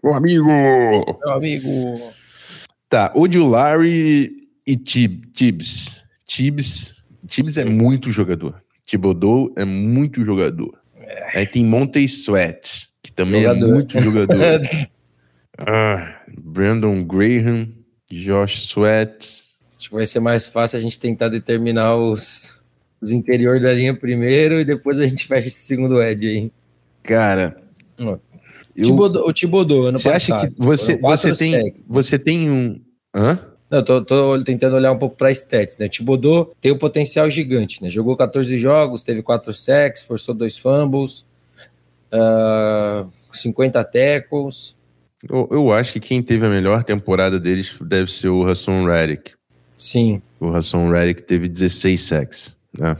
meu 0.02 0.14
amigo! 0.14 0.46
Meu 0.46 1.32
amigo! 1.32 2.13
Tá, 2.94 3.10
Odulari 3.12 4.46
e 4.64 4.76
Tib, 4.76 5.24
Tibbs. 5.32 6.04
Tibbs, 6.24 7.04
Tibbs 7.26 7.56
é 7.56 7.64
muito 7.64 8.12
jogador. 8.12 8.62
Thibodeau 8.86 9.52
é 9.56 9.64
muito 9.64 10.24
jogador. 10.24 10.78
É. 11.00 11.40
Aí 11.40 11.44
tem 11.44 11.64
Monte 11.64 12.04
Sweat, 12.04 12.88
que 13.02 13.10
também 13.10 13.40
é 13.40 13.46
jogador. 13.46 13.66
é 13.66 13.72
muito 13.72 14.00
jogador. 14.00 14.60
ah, 15.58 16.20
Brandon 16.38 17.04
Graham, 17.04 17.72
Josh 18.08 18.68
Sweat. 18.68 19.42
Acho 19.76 19.88
que 19.88 19.94
vai 19.96 20.06
ser 20.06 20.20
mais 20.20 20.46
fácil 20.46 20.78
a 20.78 20.80
gente 20.80 20.96
tentar 20.96 21.30
determinar 21.30 21.96
os, 21.96 22.60
os 23.00 23.10
interiores 23.10 23.60
da 23.60 23.72
linha 23.72 23.92
primeiro 23.92 24.60
e 24.60 24.64
depois 24.64 25.00
a 25.00 25.08
gente 25.08 25.26
fecha 25.26 25.48
esse 25.48 25.62
segundo 25.62 26.00
edge 26.00 26.28
aí. 26.28 26.52
Cara, 27.02 27.60
eu, 28.76 28.84
Tibodô, 28.84 29.28
o 29.28 29.32
Tibodô, 29.32 29.86
ano 29.86 29.98
você 29.98 30.10
passado. 30.10 30.38
Acha 30.38 30.50
que 30.50 30.54
você, 30.58 30.96
você, 30.96 31.32
tem, 31.32 31.74
você 31.88 32.18
tem 32.18 32.50
um. 32.50 32.80
Hã? 33.14 33.38
Não, 33.70 33.78
eu 33.78 33.84
tô, 33.84 34.04
tô, 34.04 34.44
tentando 34.44 34.76
olhar 34.76 34.92
um 34.92 34.98
pouco 34.98 35.16
para 35.16 35.30
stats, 35.30 35.78
né? 35.78 35.88
Tibodô 35.88 36.52
tem 36.60 36.72
um 36.72 36.78
potencial 36.78 37.28
gigante, 37.30 37.82
né? 37.82 37.88
Jogou 37.88 38.16
14 38.16 38.56
jogos, 38.58 39.02
teve 39.02 39.22
4 39.22 39.52
sacks, 39.54 40.02
forçou 40.02 40.34
dois 40.34 40.58
fumbles, 40.58 41.26
uh, 42.12 43.06
ah, 43.06 43.06
50 43.32 43.82
tackles. 43.84 44.76
Eu, 45.28 45.48
eu, 45.50 45.72
acho 45.72 45.94
que 45.94 46.00
quem 46.00 46.22
teve 46.22 46.44
a 46.44 46.50
melhor 46.50 46.84
temporada 46.84 47.40
deles 47.40 47.74
deve 47.80 48.12
ser 48.12 48.28
o 48.28 48.46
Hassan 48.46 48.84
Reddick. 48.86 49.32
Sim. 49.78 50.20
O 50.38 50.48
Hassan 50.48 50.90
Reddick 50.90 51.22
teve 51.22 51.48
16 51.48 52.02
sacks, 52.02 52.56
né? 52.78 52.96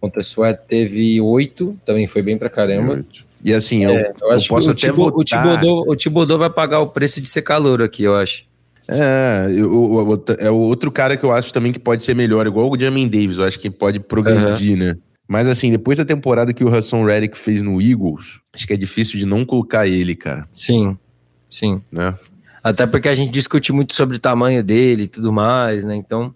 Contra 0.00 0.20
Sweat 0.20 0.62
teve 0.66 1.20
8, 1.20 1.78
também 1.86 2.08
foi 2.08 2.22
bem 2.22 2.36
pra 2.36 2.50
caramba. 2.50 2.94
8. 2.94 3.31
E 3.42 3.52
assim, 3.52 3.84
eu, 3.84 3.90
é, 3.90 4.12
eu, 4.20 4.28
eu 4.30 4.40
posso 4.48 4.70
até 4.70 4.88
Tibo, 4.88 5.10
votar... 5.10 5.18
O 5.18 5.24
Tibodô, 5.24 5.90
o 5.90 5.96
Tibodô 5.96 6.38
vai 6.38 6.50
pagar 6.50 6.80
o 6.80 6.88
preço 6.88 7.20
de 7.20 7.28
ser 7.28 7.42
calor 7.42 7.82
aqui, 7.82 8.04
eu 8.04 8.14
acho. 8.14 8.44
É, 8.88 9.46
eu, 9.56 10.24
é 10.38 10.50
o 10.50 10.56
outro 10.56 10.90
cara 10.90 11.16
que 11.16 11.24
eu 11.24 11.32
acho 11.32 11.52
também 11.52 11.72
que 11.72 11.78
pode 11.78 12.04
ser 12.04 12.14
melhor, 12.14 12.46
igual 12.46 12.70
o 12.70 12.78
Jamin 12.78 13.08
Davis, 13.08 13.38
eu 13.38 13.44
acho 13.44 13.58
que 13.58 13.70
pode 13.70 14.00
progredir, 14.00 14.72
uhum. 14.72 14.78
né? 14.78 14.96
Mas 15.28 15.46
assim, 15.46 15.70
depois 15.70 15.98
da 15.98 16.04
temporada 16.04 16.52
que 16.52 16.64
o 16.64 16.74
Hassan 16.74 17.04
Reddick 17.04 17.38
fez 17.38 17.62
no 17.62 17.80
Eagles, 17.80 18.40
acho 18.52 18.66
que 18.66 18.72
é 18.72 18.76
difícil 18.76 19.18
de 19.18 19.24
não 19.24 19.44
colocar 19.44 19.86
ele, 19.86 20.14
cara. 20.14 20.46
Sim, 20.52 20.98
sim. 21.48 21.80
Né? 21.90 22.14
Até 22.62 22.86
porque 22.86 23.08
a 23.08 23.14
gente 23.14 23.32
discute 23.32 23.72
muito 23.72 23.94
sobre 23.94 24.16
o 24.16 24.20
tamanho 24.20 24.62
dele 24.62 25.04
e 25.04 25.08
tudo 25.08 25.32
mais, 25.32 25.84
né? 25.84 25.96
Então. 25.96 26.34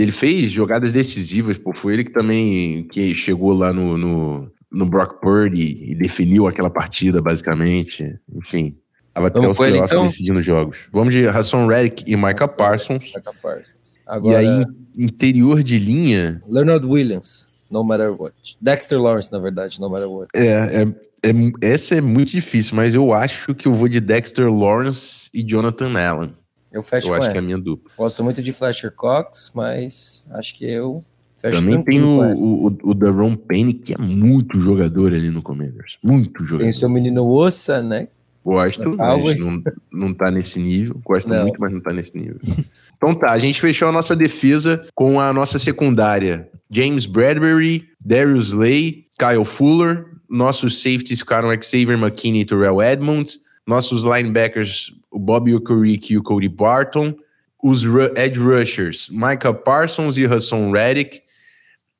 Ele 0.00 0.12
fez 0.12 0.50
jogadas 0.50 0.92
decisivas, 0.92 1.58
pô. 1.58 1.74
Foi 1.74 1.92
ele 1.92 2.04
que 2.04 2.12
também 2.12 2.84
que 2.84 3.14
chegou 3.14 3.52
lá 3.52 3.72
no, 3.72 3.98
no, 3.98 4.52
no 4.70 4.86
Brock 4.86 5.20
Purdy 5.20 5.90
e 5.90 5.94
definiu 5.94 6.46
aquela 6.46 6.70
partida, 6.70 7.20
basicamente. 7.20 8.18
Enfim, 8.34 8.76
tava 9.12 9.26
até 9.26 9.40
os 9.40 9.56
playoffs 9.56 9.92
então? 9.92 10.06
decidindo 10.06 10.40
jogos. 10.42 10.88
Vamos 10.92 11.14
de 11.14 11.26
Hassan 11.26 11.66
Reddick 11.66 12.04
e 12.06 12.16
Micah 12.16 12.48
Parsons. 12.48 13.12
Micah 13.14 13.32
Parsons. 13.42 13.76
Agora, 14.06 14.42
e 14.42 14.46
aí, 14.46 14.64
interior 14.98 15.62
de 15.62 15.78
linha... 15.78 16.42
Leonard 16.48 16.84
Williams, 16.84 17.48
no 17.70 17.84
matter 17.84 18.10
what. 18.10 18.34
Dexter 18.60 19.00
Lawrence, 19.00 19.30
na 19.30 19.38
verdade, 19.38 19.80
no 19.80 19.88
matter 19.88 20.10
what. 20.10 20.28
É, 20.34 20.82
é, 20.82 20.82
é, 21.22 21.32
essa 21.72 21.94
é 21.94 22.00
muito 22.00 22.30
difícil, 22.30 22.74
mas 22.74 22.94
eu 22.94 23.12
acho 23.12 23.54
que 23.54 23.68
eu 23.68 23.72
vou 23.72 23.88
de 23.88 24.00
Dexter 24.00 24.52
Lawrence 24.52 25.30
e 25.32 25.42
Jonathan 25.42 25.92
Allen. 25.96 26.34
Eu 26.72 26.82
fecho 26.82 27.08
eu 27.08 27.10
com 27.10 27.14
acho 27.16 27.26
essa. 27.26 27.32
que 27.32 27.38
é 27.38 27.40
a 27.40 27.44
minha 27.44 27.58
dupla. 27.58 27.90
Gosto 27.96 28.22
muito 28.22 28.42
de 28.42 28.52
Fletcher 28.52 28.92
Cox, 28.92 29.52
mas 29.54 30.24
acho 30.30 30.56
que 30.56 30.64
eu 30.64 31.04
Também 31.42 31.82
tem 31.82 32.02
o, 32.02 32.20
o, 32.20 32.78
o 32.82 32.94
Daron 32.94 33.34
Payne, 33.34 33.72
que 33.72 33.94
é 33.94 33.98
muito 33.98 34.60
jogador 34.60 35.14
ali 35.14 35.30
no 35.30 35.42
Commanders. 35.42 35.98
Muito 36.02 36.44
jogador. 36.44 36.64
Tem 36.64 36.72
seu 36.72 36.88
menino 36.88 37.26
Ossa, 37.26 37.82
né? 37.82 38.08
Gosto, 38.44 38.96
mas 38.96 39.40
não, 39.40 39.62
não 39.92 40.14
tá 40.14 40.30
nesse 40.30 40.58
nível. 40.60 41.00
Gosto 41.04 41.28
não. 41.28 41.42
muito, 41.42 41.60
mas 41.60 41.72
não 41.72 41.80
tá 41.80 41.92
nesse 41.92 42.16
nível. 42.16 42.40
então 42.96 43.14
tá, 43.14 43.32
a 43.32 43.38
gente 43.38 43.60
fechou 43.60 43.88
a 43.88 43.92
nossa 43.92 44.16
defesa 44.16 44.86
com 44.94 45.20
a 45.20 45.32
nossa 45.32 45.58
secundária. 45.58 46.48
James 46.70 47.04
Bradbury, 47.04 47.88
Darius 48.00 48.52
Lay, 48.52 49.04
Kyle 49.18 49.44
Fuller. 49.44 50.06
Nossos 50.28 50.80
safeties 50.80 51.20
ficaram 51.20 51.50
Xavier 51.60 51.98
McKinney 51.98 52.42
e 52.42 52.44
Terrell 52.44 52.80
Edmonds. 52.80 53.40
Nossos 53.66 54.02
linebackers, 54.04 54.92
o 55.10 55.18
Bobby 55.18 55.54
Okereke 55.54 56.14
e 56.14 56.18
o 56.18 56.22
Cody 56.22 56.48
Barton. 56.48 57.14
Os 57.62 57.84
edge 58.16 58.38
rushers, 58.38 59.10
Micah 59.10 59.52
Parsons 59.52 60.16
e 60.16 60.24
Hassan 60.24 60.70
Reddick 60.72 61.20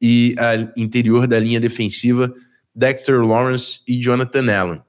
e 0.01 0.35
a 0.39 0.55
interior 0.77 1.27
da 1.27 1.39
linha 1.39 1.61
defensiva, 1.61 2.33
Dexter 2.75 3.21
Lawrence 3.21 3.81
e 3.87 3.99
Jonathan 3.99 4.51
Allen. 4.53 4.83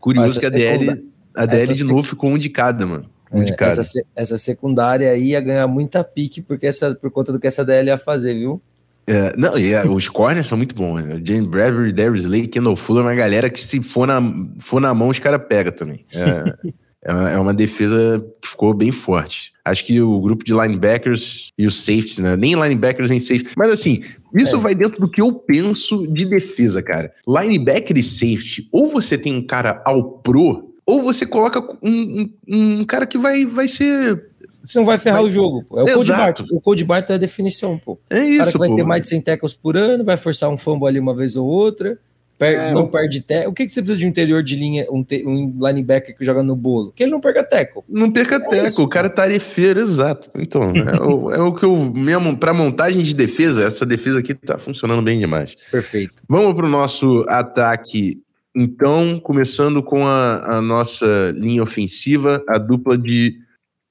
Curioso 0.00 0.40
que 0.40 0.46
a 0.46 0.50
DL, 0.50 1.10
a 1.34 1.46
DL 1.46 1.72
de 1.72 1.84
novo 1.84 2.02
ficou 2.02 2.30
um 2.30 2.38
de 2.38 2.48
cada, 2.48 2.84
mano. 2.84 3.10
Um 3.32 3.42
é, 3.42 3.44
de 3.46 3.56
cada. 3.56 3.80
Essa, 3.80 4.02
essa, 4.14 4.38
secundária 4.38 5.10
aí 5.10 5.30
ia 5.30 5.40
ganhar 5.40 5.66
muita 5.66 6.04
pique 6.04 6.42
porque 6.42 6.66
essa, 6.66 6.94
por 6.94 7.10
conta 7.10 7.32
do 7.32 7.40
que 7.40 7.46
essa 7.46 7.64
DL 7.64 7.88
ia 7.88 7.98
fazer, 7.98 8.34
viu? 8.34 8.60
É, 9.06 9.36
não, 9.36 9.58
e 9.58 9.74
a, 9.74 9.84
os 9.84 10.08
corners 10.08 10.46
são 10.46 10.56
muito 10.56 10.74
bons. 10.74 11.04
Né? 11.04 11.20
Jane 11.24 11.46
Bradbury, 11.46 11.92
Darius 11.92 12.24
Lake, 12.24 12.48
Kendall 12.48 12.76
Fuller, 12.76 13.04
uma 13.04 13.14
galera 13.14 13.50
que 13.50 13.60
se 13.60 13.82
for 13.82 14.06
na, 14.06 14.20
for 14.58 14.80
na 14.80 14.94
mão, 14.94 15.08
os 15.08 15.18
caras 15.18 15.42
pegam 15.48 15.72
também. 15.72 16.04
É, 16.12 16.72
é, 17.04 17.38
uma 17.38 17.52
defesa 17.52 18.24
que 18.40 18.48
ficou 18.48 18.72
bem 18.72 18.90
forte. 18.90 19.52
Acho 19.64 19.84
que 19.84 20.00
o 20.00 20.20
grupo 20.20 20.44
de 20.44 20.52
linebackers 20.52 21.52
e 21.56 21.66
os 21.66 21.76
safeties, 21.76 22.18
né? 22.18 22.36
Nem 22.36 22.54
linebackers 22.54 23.10
nem 23.10 23.20
safeties. 23.20 23.54
Mas 23.56 23.70
assim, 23.70 24.02
isso 24.34 24.56
é. 24.56 24.58
vai 24.58 24.74
dentro 24.74 25.00
do 25.00 25.08
que 25.08 25.20
eu 25.20 25.32
penso 25.32 26.06
de 26.06 26.24
defesa, 26.24 26.82
cara. 26.82 27.12
Linebacker 27.26 27.96
e 27.96 28.02
safety, 28.02 28.68
ou 28.72 28.88
você 28.88 29.16
tem 29.16 29.34
um 29.34 29.46
cara 29.46 29.82
ao 29.84 30.18
pro, 30.18 30.74
ou 30.86 31.02
você 31.02 31.24
coloca 31.24 31.60
um, 31.82 32.30
um, 32.48 32.80
um 32.80 32.84
cara 32.84 33.06
que 33.06 33.16
vai, 33.16 33.46
vai 33.46 33.68
ser 33.68 34.30
não 34.74 34.84
vai 34.84 34.96
ferrar 34.96 35.20
vai... 35.20 35.28
o 35.28 35.32
jogo. 35.32 35.64
Pô. 35.64 35.80
É 35.80 35.82
o 35.82 35.96
Code 35.96 36.08
Barton. 36.08 36.46
O 36.50 36.60
Code 36.60 36.84
Barton 36.84 37.12
é 37.12 37.16
a 37.16 37.18
definição, 37.18 37.78
pô. 37.78 37.98
É 38.08 38.24
isso, 38.24 38.34
o 38.34 38.38
cara 38.38 38.52
que 38.52 38.58
vai 38.58 38.68
pô. 38.68 38.76
ter 38.76 38.84
mais 38.84 39.02
de 39.02 39.08
100 39.08 39.20
tackles 39.20 39.54
por 39.54 39.76
ano, 39.76 40.04
vai 40.04 40.16
forçar 40.16 40.48
um 40.48 40.56
fumble 40.56 40.88
ali 40.88 40.98
uma 40.98 41.14
vez 41.14 41.36
ou 41.36 41.46
outra. 41.46 41.98
Per, 42.36 42.58
é, 42.58 42.72
não 42.72 42.88
perde 42.88 43.20
tackle. 43.20 43.48
O 43.48 43.52
que, 43.52 43.64
que 43.64 43.72
você 43.72 43.80
precisa 43.80 43.98
de 43.98 44.06
um 44.06 44.08
interior 44.08 44.42
de 44.42 44.56
linha, 44.56 44.86
um, 44.90 45.04
te, 45.04 45.24
um 45.24 45.56
linebacker 45.66 46.16
que 46.16 46.24
joga 46.24 46.42
no 46.42 46.56
bolo? 46.56 46.92
Que 46.92 47.04
ele 47.04 47.12
não 47.12 47.20
perca 47.20 47.44
tackle. 47.44 47.82
Não 47.88 48.10
perca 48.10 48.36
é 48.36 48.40
tackle, 48.40 48.84
o 48.84 48.88
cara 48.88 49.06
é 49.06 49.10
tarefeiro, 49.10 49.80
exato. 49.80 50.30
Então, 50.34 50.62
é, 50.62 51.00
o, 51.00 51.30
é 51.32 51.40
o 51.40 51.54
que 51.54 51.64
eu 51.64 51.76
mesmo, 51.92 52.36
para 52.36 52.52
montagem 52.52 53.02
de 53.02 53.14
defesa, 53.14 53.64
essa 53.64 53.86
defesa 53.86 54.18
aqui 54.18 54.34
tá 54.34 54.58
funcionando 54.58 55.02
bem 55.02 55.18
demais. 55.18 55.54
Perfeito. 55.70 56.22
Vamos 56.28 56.54
para 56.54 56.66
o 56.66 56.70
nosso 56.70 57.24
ataque. 57.28 58.20
Então, 58.54 59.20
começando 59.20 59.82
com 59.82 60.06
a, 60.06 60.56
a 60.56 60.62
nossa 60.62 61.32
linha 61.36 61.62
ofensiva, 61.62 62.42
a 62.48 62.58
dupla 62.58 62.98
de 62.98 63.36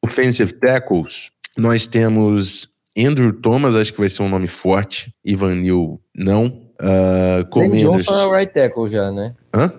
offensive 0.01 0.53
tackles, 0.53 1.31
nós 1.57 1.87
temos 1.87 2.69
Andrew 2.97 3.33
Thomas, 3.33 3.75
acho 3.75 3.93
que 3.93 3.99
vai 3.99 4.09
ser 4.09 4.21
um 4.23 4.29
nome 4.29 4.47
forte. 4.47 5.13
Ivan 5.23 5.55
Neal, 5.55 5.99
não. 6.15 6.62
Uh, 6.79 7.59
Lane 7.59 7.79
Johnson 7.79 8.13
é 8.19 8.25
o 8.25 8.31
right 8.31 8.53
tackle 8.53 8.87
já, 8.87 9.11
né? 9.11 9.33
Hã? 9.53 9.71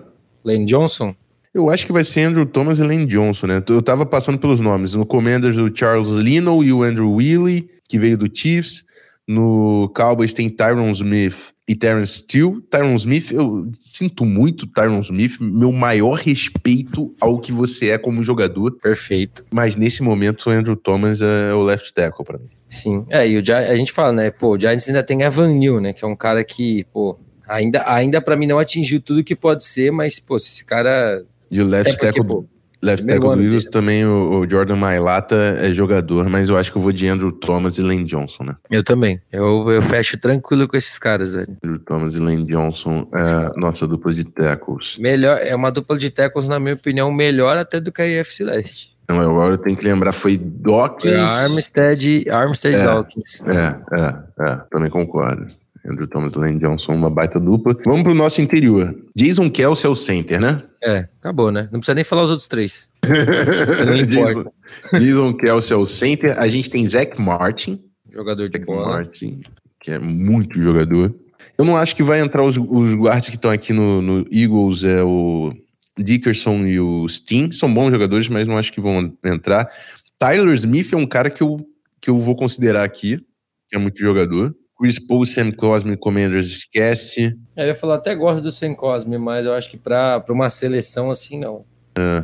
Lane 0.43 0.65
Johnson? 0.65 1.15
Eu 1.53 1.69
acho 1.69 1.85
que 1.85 1.93
vai 1.93 2.03
ser 2.03 2.23
Andrew 2.23 2.45
Thomas 2.45 2.79
e 2.79 2.83
Lane 2.83 3.05
Johnson, 3.05 3.47
né? 3.47 3.63
Eu 3.69 3.81
tava 3.81 4.05
passando 4.05 4.37
pelos 4.37 4.59
nomes. 4.59 4.93
No 4.93 5.05
Commanders, 5.05 5.57
o 5.57 5.73
Charles 5.73 6.09
Lino 6.09 6.63
e 6.63 6.73
o 6.73 6.83
Andrew 6.83 7.13
Willey, 7.13 7.69
que 7.87 7.97
veio 7.97 8.17
do 8.17 8.29
Chiefs. 8.31 8.83
No 9.27 9.89
Cowboys 9.95 10.33
tem 10.33 10.49
Tyron 10.49 10.91
Smith 10.91 11.54
e 11.67 11.75
Terrence 11.75 12.19
Steele. 12.19 12.61
Tyron 12.69 12.95
Smith, 12.95 13.31
eu 13.31 13.69
sinto 13.73 14.25
muito, 14.25 14.67
Tyron 14.67 14.99
Smith. 14.99 15.37
Meu 15.39 15.71
maior 15.71 16.19
respeito 16.19 17.13
ao 17.19 17.39
que 17.39 17.51
você 17.51 17.91
é 17.91 17.97
como 17.97 18.23
jogador. 18.23 18.71
Perfeito. 18.79 19.45
Mas 19.51 19.75
nesse 19.75 20.03
momento, 20.03 20.49
o 20.49 20.51
Andrew 20.51 20.75
Thomas 20.75 21.21
é 21.21 21.53
o 21.53 21.61
left 21.61 21.93
tackle 21.93 22.25
para 22.25 22.37
mim. 22.37 22.49
Sim, 22.67 23.05
é, 23.09 23.27
e 23.27 23.37
o 23.37 23.45
Giants, 23.45 23.69
a 23.69 23.75
gente 23.75 23.91
fala, 23.91 24.11
né, 24.11 24.31
pô, 24.31 24.55
o 24.55 24.59
Giants 24.59 24.87
ainda 24.87 25.03
tem 25.03 25.21
Evan 25.21 25.53
Neal, 25.53 25.79
né, 25.79 25.93
que 25.93 26.03
é 26.03 26.07
um 26.07 26.15
cara 26.15 26.43
que, 26.43 26.83
pô, 26.91 27.17
Ainda, 27.47 27.83
ainda 27.85 28.19
para 28.21 28.35
mim 28.35 28.47
não 28.47 28.57
atingiu 28.57 28.99
tudo 28.99 29.23
que 29.23 29.35
pode 29.35 29.63
ser, 29.63 29.91
mas, 29.91 30.19
pô, 30.19 30.39
se 30.39 30.51
esse 30.51 30.65
cara. 30.65 31.23
E 31.49 31.61
o 31.61 31.65
left 31.65 31.97
tackle, 31.97 32.25
pô, 32.25 32.45
left 32.81 33.05
tackle 33.05 33.35
do 33.35 33.41
Eagles 33.41 33.65
também, 33.65 34.05
o, 34.05 34.39
o, 34.39 34.49
Jordan 34.49 34.75
Mailata 34.75 35.35
é 35.35 35.73
jogador, 35.73 36.29
mas 36.29 36.49
eu 36.49 36.57
acho 36.57 36.71
que 36.71 36.77
eu 36.77 36.81
vou 36.81 36.91
de 36.91 37.07
Andrew 37.07 37.31
Thomas 37.31 37.77
e 37.77 37.81
Lane 37.81 38.03
Johnson, 38.03 38.43
né? 38.43 38.55
Eu 38.69 38.83
também. 38.83 39.21
Eu, 39.31 39.69
eu 39.71 39.81
fecho 39.81 40.17
tranquilo 40.17 40.67
com 40.67 40.77
esses 40.77 40.97
caras, 40.97 41.33
velho. 41.33 41.57
Andrew 41.63 41.79
Thomas 41.79 42.15
e 42.15 42.19
Lane 42.19 42.45
Johnson 42.45 43.07
é 43.13 43.59
nossa 43.59 43.87
dupla 43.87 44.13
de 44.13 44.23
tackles. 44.23 44.97
Melhor, 44.99 45.39
é 45.41 45.55
uma 45.55 45.71
dupla 45.71 45.97
de 45.97 46.09
tackles, 46.09 46.47
na 46.47 46.59
minha 46.59 46.75
opinião, 46.75 47.11
melhor 47.11 47.57
até 47.57 47.79
do 47.79 47.91
que 47.91 48.01
a 48.01 48.07
IFC 48.07 48.43
Leste. 48.43 48.95
Não, 49.07 49.19
agora 49.19 49.53
eu 49.53 49.57
tenho 49.57 49.77
que 49.77 49.85
lembrar, 49.85 50.11
foi 50.11 50.35
Dawkins. 50.35 51.11
Foi 51.11 51.19
Armstead, 51.19 52.29
Armstead 52.29 52.75
é, 52.75 52.83
Dawkins. 52.83 53.41
É, 53.41 53.99
é, 53.99 54.49
é, 54.49 54.61
também 54.71 54.89
concordo. 54.89 55.47
Andrew 55.87 56.07
Thomas 56.07 56.33
e 56.33 56.39
Lane 56.39 56.59
Johnson, 56.59 56.93
uma 56.93 57.09
baita 57.09 57.39
dupla. 57.39 57.77
Vamos 57.85 58.03
pro 58.03 58.13
nosso 58.13 58.41
interior. 58.41 58.95
Jason 59.15 59.49
Kelsey 59.49 59.85
é 59.85 59.89
o 59.89 59.95
center, 59.95 60.41
né? 60.41 60.63
É, 60.83 61.07
acabou, 61.19 61.51
né? 61.51 61.69
Não 61.71 61.79
precisa 61.79 61.93
nem 61.93 62.03
falar 62.03 62.23
os 62.23 62.29
outros 62.31 62.47
três. 62.47 62.89
Jason, 64.09 64.51
Jason 64.93 65.33
Kelsey 65.33 65.73
é 65.73 65.79
o 65.79 65.87
center. 65.87 66.39
A 66.39 66.47
gente 66.47 66.69
tem 66.69 66.87
Zach 66.89 67.19
Martin. 67.21 67.83
Jogador 68.11 68.49
de 68.49 68.57
Zach 68.57 68.65
bola. 68.65 68.87
Martin, 68.87 69.41
que 69.79 69.91
é 69.91 69.99
muito 69.99 70.59
jogador. 70.59 71.13
Eu 71.57 71.63
não 71.63 71.77
acho 71.77 71.95
que 71.95 72.03
vai 72.03 72.19
entrar 72.19 72.43
os, 72.43 72.57
os 72.57 72.95
guardas 72.95 73.29
que 73.29 73.35
estão 73.35 73.51
aqui 73.51 73.71
no, 73.71 74.01
no 74.01 74.27
Eagles, 74.31 74.83
é 74.83 75.03
o 75.03 75.53
Dickerson 75.97 76.65
e 76.65 76.79
o 76.79 77.07
Steen. 77.07 77.51
São 77.51 77.71
bons 77.71 77.91
jogadores, 77.91 78.27
mas 78.27 78.47
não 78.47 78.57
acho 78.57 78.73
que 78.73 78.81
vão 78.81 79.13
entrar. 79.23 79.67
Tyler 80.17 80.53
Smith 80.55 80.93
é 80.93 80.97
um 80.97 81.05
cara 81.05 81.29
que 81.29 81.43
eu, 81.43 81.57
que 82.01 82.09
eu 82.09 82.19
vou 82.19 82.35
considerar 82.35 82.83
aqui, 82.83 83.19
que 83.69 83.75
é 83.75 83.79
muito 83.79 83.99
jogador. 83.99 84.55
Chris 84.77 84.99
Paul, 84.99 85.25
Sam 85.25 85.51
Cosme, 85.51 85.95
Commanders, 85.95 86.47
esquece. 86.47 87.35
É, 87.55 87.63
eu 87.63 87.67
ia 87.67 87.75
falar, 87.75 87.95
até 87.95 88.13
gosto 88.13 88.41
do 88.41 88.51
Sam 88.51 88.73
Cosme, 88.73 89.17
mas 89.17 89.45
eu 89.45 89.53
acho 89.53 89.69
que 89.69 89.77
para 89.77 90.23
uma 90.29 90.49
seleção 90.49 91.09
assim, 91.09 91.39
não. 91.39 91.65
É. 91.97 92.23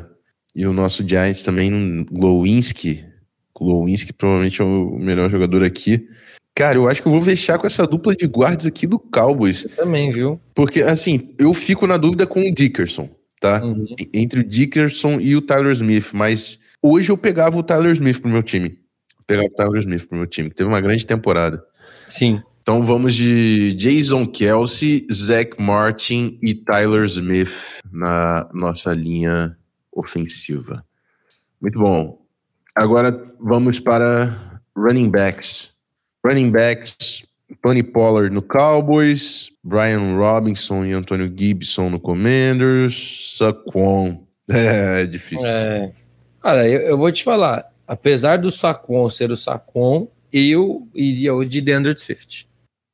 E 0.54 0.68
o 0.68 0.74
nosso 0.74 1.08
Giants 1.08 1.44
também, 1.44 2.06
Glowinski. 2.12 3.06
Glowinski 3.58 4.12
provavelmente 4.12 4.62
é 4.62 4.66
o 4.66 4.98
melhor 5.00 5.30
jogador 5.30 5.64
aqui. 5.64 6.08
Cara, 6.54 6.78
eu 6.78 6.90
acho 6.90 7.02
que 7.02 7.08
eu 7.08 7.12
vou 7.12 7.22
fechar 7.22 7.58
com 7.58 7.66
essa 7.66 7.88
dupla 7.88 8.14
de 8.14 8.28
guardas 8.28 8.66
aqui 8.66 8.86
do 8.86 9.00
Cowboys. 9.00 9.64
Eu 9.64 9.70
também, 9.70 10.12
viu? 10.12 10.40
Porque, 10.54 10.82
assim, 10.82 11.34
eu 11.40 11.54
fico 11.54 11.88
na 11.88 11.96
dúvida 11.96 12.28
com 12.28 12.42
o 12.42 12.54
Dickerson, 12.54 13.10
tá? 13.40 13.64
Uhum. 13.64 13.86
Entre 14.14 14.42
o 14.42 14.44
Dickerson 14.44 15.20
e 15.22 15.36
o 15.36 15.42
Tyler 15.42 15.72
Smith, 15.72 16.10
mas 16.14 16.60
hoje 16.84 17.10
eu 17.10 17.18
pegava 17.18 17.58
o 17.58 17.64
Tyler 17.64 17.94
Smith 17.94 18.20
pro 18.20 18.30
meu 18.30 18.44
time. 18.44 18.78
pegava 19.26 19.48
o 19.48 19.56
Tyler 19.56 19.80
Smith 19.80 20.06
pro 20.06 20.18
meu 20.18 20.28
time, 20.28 20.50
que 20.50 20.56
teve 20.56 20.68
uma 20.68 20.82
grande 20.82 21.06
temporada. 21.06 21.64
Sim. 22.10 22.42
Então 22.62 22.86
vamos 22.86 23.16
de 23.16 23.74
Jason 23.74 24.28
Kelsey, 24.28 25.08
Zach 25.12 25.60
Martin 25.60 26.38
e 26.44 26.54
Tyler 26.54 27.04
Smith 27.06 27.80
na 27.92 28.48
nossa 28.54 28.94
linha 28.94 29.58
ofensiva. 29.92 30.86
Muito 31.60 31.80
bom. 31.80 32.22
Agora 32.76 33.34
vamos 33.40 33.80
para 33.80 34.62
running 34.76 35.10
backs. 35.10 35.74
Running 36.24 36.52
backs, 36.52 37.26
Tony 37.64 37.84
Pollard 37.84 38.34
no 38.34 38.42
Cowboys, 38.42 39.52
Brian 39.64 40.16
Robinson 40.16 40.86
e 40.86 40.94
Antonio 40.94 41.32
Gibson 41.36 41.90
no 41.90 42.00
Commanders, 42.00 43.38
Saquon. 43.38 44.26
É, 44.54 45.04
é 45.04 45.06
difícil. 45.06 45.46
É. 45.46 45.94
Cara, 46.42 46.68
eu, 46.68 46.82
eu, 46.82 46.98
vou 46.98 47.10
te 47.10 47.24
falar, 47.24 47.72
apesar 47.88 48.38
do 48.38 48.52
Saquon 48.52 49.10
ser 49.10 49.32
o 49.32 49.38
Saquon, 49.38 50.10
eu 50.32 50.88
iria 50.94 51.34
hoje 51.34 51.50
de 51.50 51.62
DeAndre 51.62 51.98
Swift. 51.98 52.48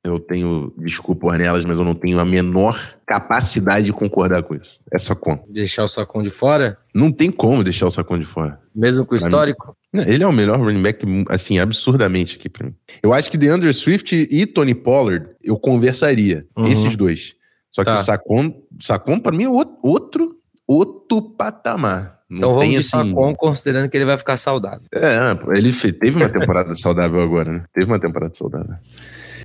Eu 0.03 0.19
tenho, 0.19 0.73
desculpa, 0.77 1.27
Ornelas, 1.27 1.65
mas 1.65 1.77
eu 1.77 1.83
não 1.83 1.93
tenho 1.93 2.19
a 2.19 2.25
menor 2.25 2.79
capacidade 3.05 3.87
de 3.87 3.93
concordar 3.93 4.41
com 4.43 4.55
isso. 4.55 4.79
É 4.91 4.97
Sacon. 4.97 5.43
Deixar 5.49 5.83
o 5.83 5.87
Sacon 5.87 6.23
de 6.23 6.29
fora? 6.29 6.77
Não 6.93 7.11
tem 7.11 7.29
como 7.29 7.63
deixar 7.63 7.87
o 7.87 7.91
Sacon 7.91 8.17
de 8.17 8.25
fora. 8.25 8.59
Mesmo 8.73 9.05
com 9.05 9.15
o 9.15 9.17
histórico? 9.17 9.75
Ele 9.93 10.23
é 10.23 10.27
o 10.27 10.31
melhor 10.31 10.59
running 10.59 10.81
back, 10.81 11.05
assim, 11.29 11.59
absurdamente 11.59 12.37
aqui 12.37 12.47
pra 12.47 12.67
mim. 12.67 12.75
Eu 13.03 13.13
acho 13.13 13.29
que 13.29 13.37
DeAndre 13.37 13.73
Swift 13.73 14.15
e 14.15 14.45
Tony 14.45 14.73
Pollard, 14.73 15.27
eu 15.43 15.57
conversaria. 15.57 16.45
Uhum. 16.55 16.67
Esses 16.67 16.95
dois. 16.95 17.35
Só 17.71 17.81
que 17.83 17.89
tá. 17.89 17.95
o 17.95 18.03
Sacon, 18.03 18.63
Sacon 18.79 19.19
pra 19.19 19.31
mim 19.31 19.43
é 19.43 19.49
outro, 19.49 20.37
outro 20.65 21.21
patamar. 21.21 22.16
Então 22.29 22.53
vamos 22.53 22.69
de 22.69 22.77
assim... 22.77 22.89
Sacon, 22.89 23.35
considerando 23.35 23.89
que 23.89 23.97
ele 23.97 24.05
vai 24.05 24.17
ficar 24.17 24.37
saudável. 24.37 24.85
É, 24.93 25.17
ele 25.57 25.71
teve 25.73 26.17
uma 26.17 26.29
temporada 26.29 26.75
saudável 26.75 27.21
agora, 27.21 27.51
né? 27.53 27.63
Teve 27.73 27.85
uma 27.85 27.99
temporada 27.99 28.33
saudável. 28.33 28.75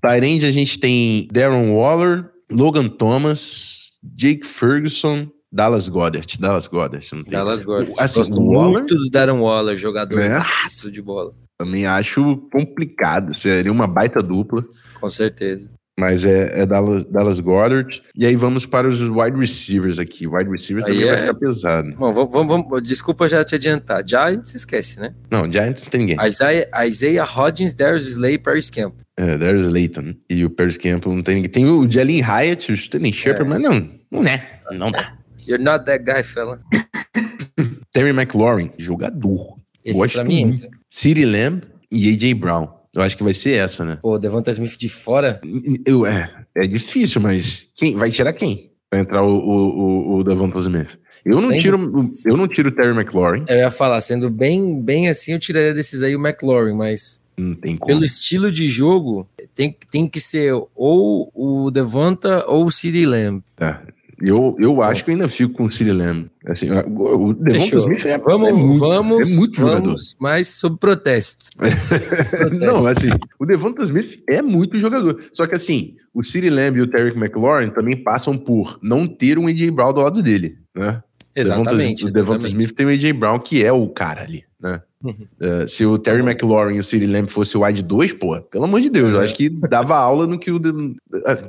Tyrande 0.01 0.47
a 0.47 0.51
gente 0.51 0.81
tem 0.81 1.29
Darren 1.33 1.71
Waller, 1.73 2.29
Logan 2.51 2.89
Thomas, 2.89 3.93
Jake 4.03 4.45
Ferguson, 4.45 5.29
Dallas 5.53 5.89
Goddard. 5.89 6.39
Dallas 6.41 6.67
Goddard. 6.67 7.09
Não 7.13 7.23
tem 7.23 7.33
Dallas 7.33 7.63
Goddard. 7.63 7.95
Assim, 7.99 8.19
Gosto 8.19 8.41
muito 8.41 8.95
do 8.97 9.09
Darren 9.11 9.39
Waller, 9.39 9.77
jogador 9.77 10.19
né? 10.19 10.43
de 10.91 11.03
bola. 11.03 11.33
Também 11.59 11.87
acho 11.87 12.39
complicado. 12.51 13.33
Seria 13.33 13.71
uma 13.71 13.87
baita 13.87 14.21
dupla. 14.23 14.65
Com 15.01 15.09
certeza. 15.09 15.71
Mas 15.99 16.25
é, 16.25 16.61
é 16.63 16.67
Dallas, 16.67 17.05
Dallas 17.05 17.39
Goddard. 17.39 18.03
E 18.17 18.25
aí 18.25 18.35
vamos 18.35 18.65
para 18.65 18.89
os 18.89 19.01
wide 19.01 19.39
receivers 19.39 19.99
aqui. 19.99 20.27
Wide 20.27 20.51
receiver 20.51 20.85
também 20.85 21.03
é... 21.03 21.11
vai 21.11 21.19
ficar 21.19 21.35
pesado. 21.35 21.95
Bom, 21.97 22.13
vamos, 22.13 22.33
vamos, 22.33 22.83
desculpa 22.83 23.29
já 23.29 23.45
te 23.45 23.55
adiantar. 23.55 24.03
Giants 24.07 24.55
esquece, 24.55 24.99
né? 24.99 25.15
Não, 25.31 25.51
Giants 25.51 25.83
não 25.83 25.91
tem 25.91 26.01
ninguém. 26.01 26.17
Isaiah, 26.27 26.69
Isaiah 26.87 27.25
Hodgins, 27.25 27.75
Darius 27.75 28.09
Slay 28.09 28.35
e 28.35 28.39
Paris 28.39 28.71
Camp. 28.71 28.95
É, 29.17 29.37
Darius 29.37 29.69
Layton. 29.69 30.15
E 30.31 30.45
o 30.45 30.51
Paris 30.51 30.79
Camp 30.79 31.05
não 31.07 31.23
tem 31.23 31.37
ninguém. 31.37 31.51
Tem 31.51 31.67
o 31.67 31.91
Jalen 31.91 32.23
Hyatt, 32.23 32.73
o 32.73 32.75
Stanley 32.75 33.13
Shepard, 33.13 33.45
é. 33.45 33.49
mas 33.49 33.61
não, 33.61 33.91
não 34.11 34.25
é. 34.25 34.61
Não 34.73 34.91
dá. 34.91 35.15
You're 35.47 35.63
not 35.63 35.85
that 35.87 36.05
guy, 36.05 36.23
fella. 36.23 36.61
Terry 37.93 38.11
McLaurin, 38.11 38.71
jogador. 38.79 39.57
Esse 39.85 39.99
Gosto 39.99 40.15
pra 40.15 40.25
mim 40.25 40.47
muito. 40.47 40.69
City 40.89 41.25
Lamb 41.27 41.63
e 41.91 42.09
AJ 42.09 42.35
Brown. 42.35 42.69
Eu 42.95 43.03
acho 43.03 43.17
que 43.17 43.23
vai 43.23 43.33
ser 43.33 43.55
essa, 43.55 43.85
né? 43.85 43.99
Pô, 44.03 44.19
Devonta 44.19 44.51
Smith 44.51 44.77
de 44.77 44.89
fora? 44.89 45.41
Eu, 45.87 46.05
é, 46.05 46.31
é 46.55 46.67
difícil, 46.67 47.21
mas 47.21 47.67
quem 47.75 47.97
vai 47.97 48.11
tirar 48.11 48.33
quem? 48.35 48.71
Vai 48.91 49.01
entrar 49.01 49.23
o, 49.23 49.35
o, 49.35 50.17
o 50.17 50.25
Devonta 50.25 50.59
Smith. 50.59 50.99
Eu 51.25 51.41
não, 51.41 51.59
tiro, 51.59 51.93
eu 52.27 52.37
não 52.37 52.49
tiro 52.49 52.69
o 52.69 52.73
Terry 52.73 52.91
McLaurin. 52.91 53.45
Eu 53.49 53.57
ia 53.57 53.71
falar, 53.71 54.01
sendo 54.01 54.29
bem, 54.29 54.83
bem 54.83 55.09
assim, 55.09 55.33
eu 55.33 55.39
tiraria 55.39 55.73
desses 55.73 56.03
aí 56.03 56.15
o 56.17 56.21
McLaurin, 56.21 56.75
mas 56.75 57.21
não 57.37 57.55
tem 57.55 57.77
como. 57.77 57.87
pelo 57.87 58.05
estilo 58.05 58.51
de 58.51 58.69
jogo, 58.69 59.27
tem, 59.55 59.75
tem 59.91 60.09
que 60.09 60.21
ser 60.21 60.53
ou 60.75 61.31
o 61.35 61.71
Devonta 61.71 62.45
ou 62.47 62.67
o 62.67 62.71
CD 62.71 63.07
Lamb. 63.07 63.43
É, 63.59 63.77
eu, 64.25 64.55
eu 64.57 64.81
acho 64.81 65.05
que 65.05 65.11
eu 65.11 65.15
ainda 65.15 65.29
fico 65.29 65.53
com 65.53 65.65
o 65.65 65.71
City 65.71 65.91
Lamb. 65.91 66.31
Assim, 66.47 66.69
o 66.71 67.35
Devonta 67.35 67.77
Smith 67.77 68.07
é, 68.07 68.19
vamos, 68.19 68.49
é 68.49 68.53
muito, 68.53 68.79
vamos, 68.79 69.31
é 69.31 69.35
muito 69.35 69.61
vamos, 69.61 69.75
jogador. 69.75 69.95
Mas 70.21 70.47
sob 70.47 70.79
protesto. 70.79 71.45
protesto. 71.59 72.55
Não, 72.55 72.87
assim, 72.87 73.11
o 73.37 73.45
Devonta 73.45 73.83
Smith 73.83 74.23
é 74.31 74.41
muito 74.41 74.79
jogador. 74.79 75.19
Só 75.33 75.45
que 75.45 75.57
assim, 75.57 75.97
o 76.15 76.23
City 76.23 76.51
Lamb 76.51 76.79
e 76.79 76.83
o 76.83 76.87
Terry 76.87 77.11
McLaurin 77.17 77.71
também 77.71 77.97
passam 77.97 78.39
por 78.39 78.79
não 78.81 79.09
ter 79.09 79.41
um 79.41 79.49
AJ 79.49 79.71
Brown 79.71 79.93
do 79.93 80.03
lado 80.03 80.23
dele, 80.23 80.57
né? 80.73 81.03
Exatamente. 81.35 82.07
O 82.07 82.13
Devonta 82.13 82.47
Smith 82.47 82.73
tem 82.73 82.87
o 82.87 82.91
AJ 82.91 83.13
Brown, 83.13 83.41
que 83.41 83.65
é 83.65 83.73
o 83.73 83.89
cara 83.89 84.23
ali, 84.23 84.45
né? 84.61 84.81
Uhum. 85.03 85.27
Uh, 85.41 85.69
se 85.69 85.85
o 85.85 85.99
Terry 85.99 86.21
McLaurin 86.21 86.77
e 86.77 86.79
o 86.79 86.85
City 86.85 87.07
Lamb 87.07 87.29
fosse 87.29 87.57
o 87.57 87.65
wide 87.65 87.83
2, 87.83 88.13
pô, 88.15 88.41
pelo 88.43 88.65
amor 88.65 88.81
de 88.81 88.89
Deus, 88.89 89.13
é. 89.13 89.17
eu 89.17 89.21
acho 89.21 89.35
que 89.35 89.49
dava 89.49 89.97
aula 89.97 90.27
no 90.27 90.39
que 90.39 90.51
o. 90.51 90.59
De... 90.59 90.73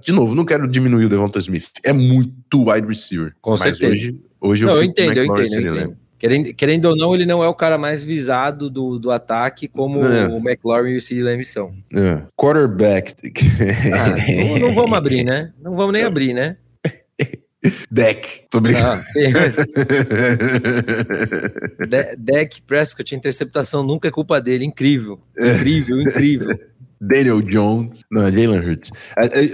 De 0.02 0.12
novo, 0.12 0.36
não 0.36 0.46
quero 0.46 0.68
diminuir 0.68 1.06
o 1.06 1.10
Devonta 1.10 1.39
Smith. 1.39 1.70
É 1.84 1.94
muito 1.94 2.70
wide 2.70 2.88
receiver. 2.88 3.34
Com 3.42 3.56
certeza. 3.56 3.92
Hoje, 3.92 4.20
hoje 4.42 4.66
não, 4.66 4.74
eu, 4.74 4.78
eu 4.78 4.84
entendo, 4.84 5.18
eu 5.18 5.26
entendo, 5.26 5.54
eu 5.54 5.76
entendo. 5.76 5.98
Querendo, 6.24 6.54
querendo 6.54 6.86
ou 6.86 6.96
não, 6.96 7.13
ele 7.13 7.26
não 7.26 7.44
é 7.44 7.50
o 7.50 7.54
cara 7.54 7.78
mais 7.78 8.02
visado 8.02 8.70
do, 8.70 8.98
do 8.98 9.12
ataque 9.12 9.68
como 9.68 10.00
é. 10.06 10.26
o 10.26 10.38
McLaurin 10.38 10.92
e 10.92 10.98
o 10.98 11.02
City 11.02 11.22
Lamb 11.22 11.44
são. 11.44 11.74
É. 11.94 12.22
Quarterback. 12.38 13.13
Ah, 13.94 14.10
não, 14.50 14.68
não, 14.68 14.74
vamos 14.74 14.94
abrir, 14.94 15.26
né? 15.26 15.52
Não 15.62 15.74
vamos 15.74 15.92
nem 15.92 16.04
abrir, 16.04 16.34
né? 16.34 16.56
Deck. 17.89 18.45
Tô 18.49 18.60
brincando. 18.60 18.88
Ah, 18.88 19.04
De 21.88 22.15
Deck 22.17 22.62
Prescott, 22.63 23.15
interceptação 23.15 23.84
nunca 23.84 24.08
é 24.08 24.12
culpa 24.12 24.41
dele. 24.41 24.65
Incrível. 24.65 25.19
Incrível, 25.38 26.02
incrível. 26.02 26.60
Daniel 27.04 27.41
Jones. 27.41 28.02
Não, 28.10 28.21
Jalen 28.23 28.60
Hurts. 28.60 28.91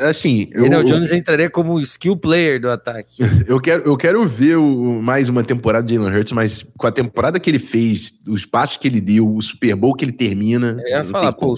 Assim. 0.08 0.50
Daniel 0.54 0.82
eu, 0.82 0.86
Jones 0.86 1.12
entraria 1.12 1.50
como 1.50 1.80
skill 1.80 2.16
player 2.16 2.62
do 2.62 2.70
ataque. 2.70 3.16
Eu 3.48 3.60
quero, 3.60 3.84
eu 3.84 3.98
quero 3.98 4.28
ver 4.28 4.58
o, 4.58 5.02
mais 5.02 5.28
uma 5.28 5.44
temporada 5.44 5.88
de 5.88 5.96
Jalen 5.96 6.16
Hurts, 6.16 6.34
mas 6.34 6.66
com 6.78 6.86
a 6.86 6.92
temporada 6.92 7.40
que 7.40 7.50
ele 7.50 7.58
fez, 7.58 8.14
os 8.28 8.46
passos 8.46 8.78
que 8.78 8.88
ele 8.88 9.02
deu, 9.02 9.28
o 9.28 9.42
Super 9.42 9.76
Bowl 9.76 9.96
que 9.96 10.06
ele 10.06 10.12
termina. 10.12 10.78
Eu 10.82 11.00
ia 11.00 11.04
falar, 11.04 11.34
pô, 11.34 11.56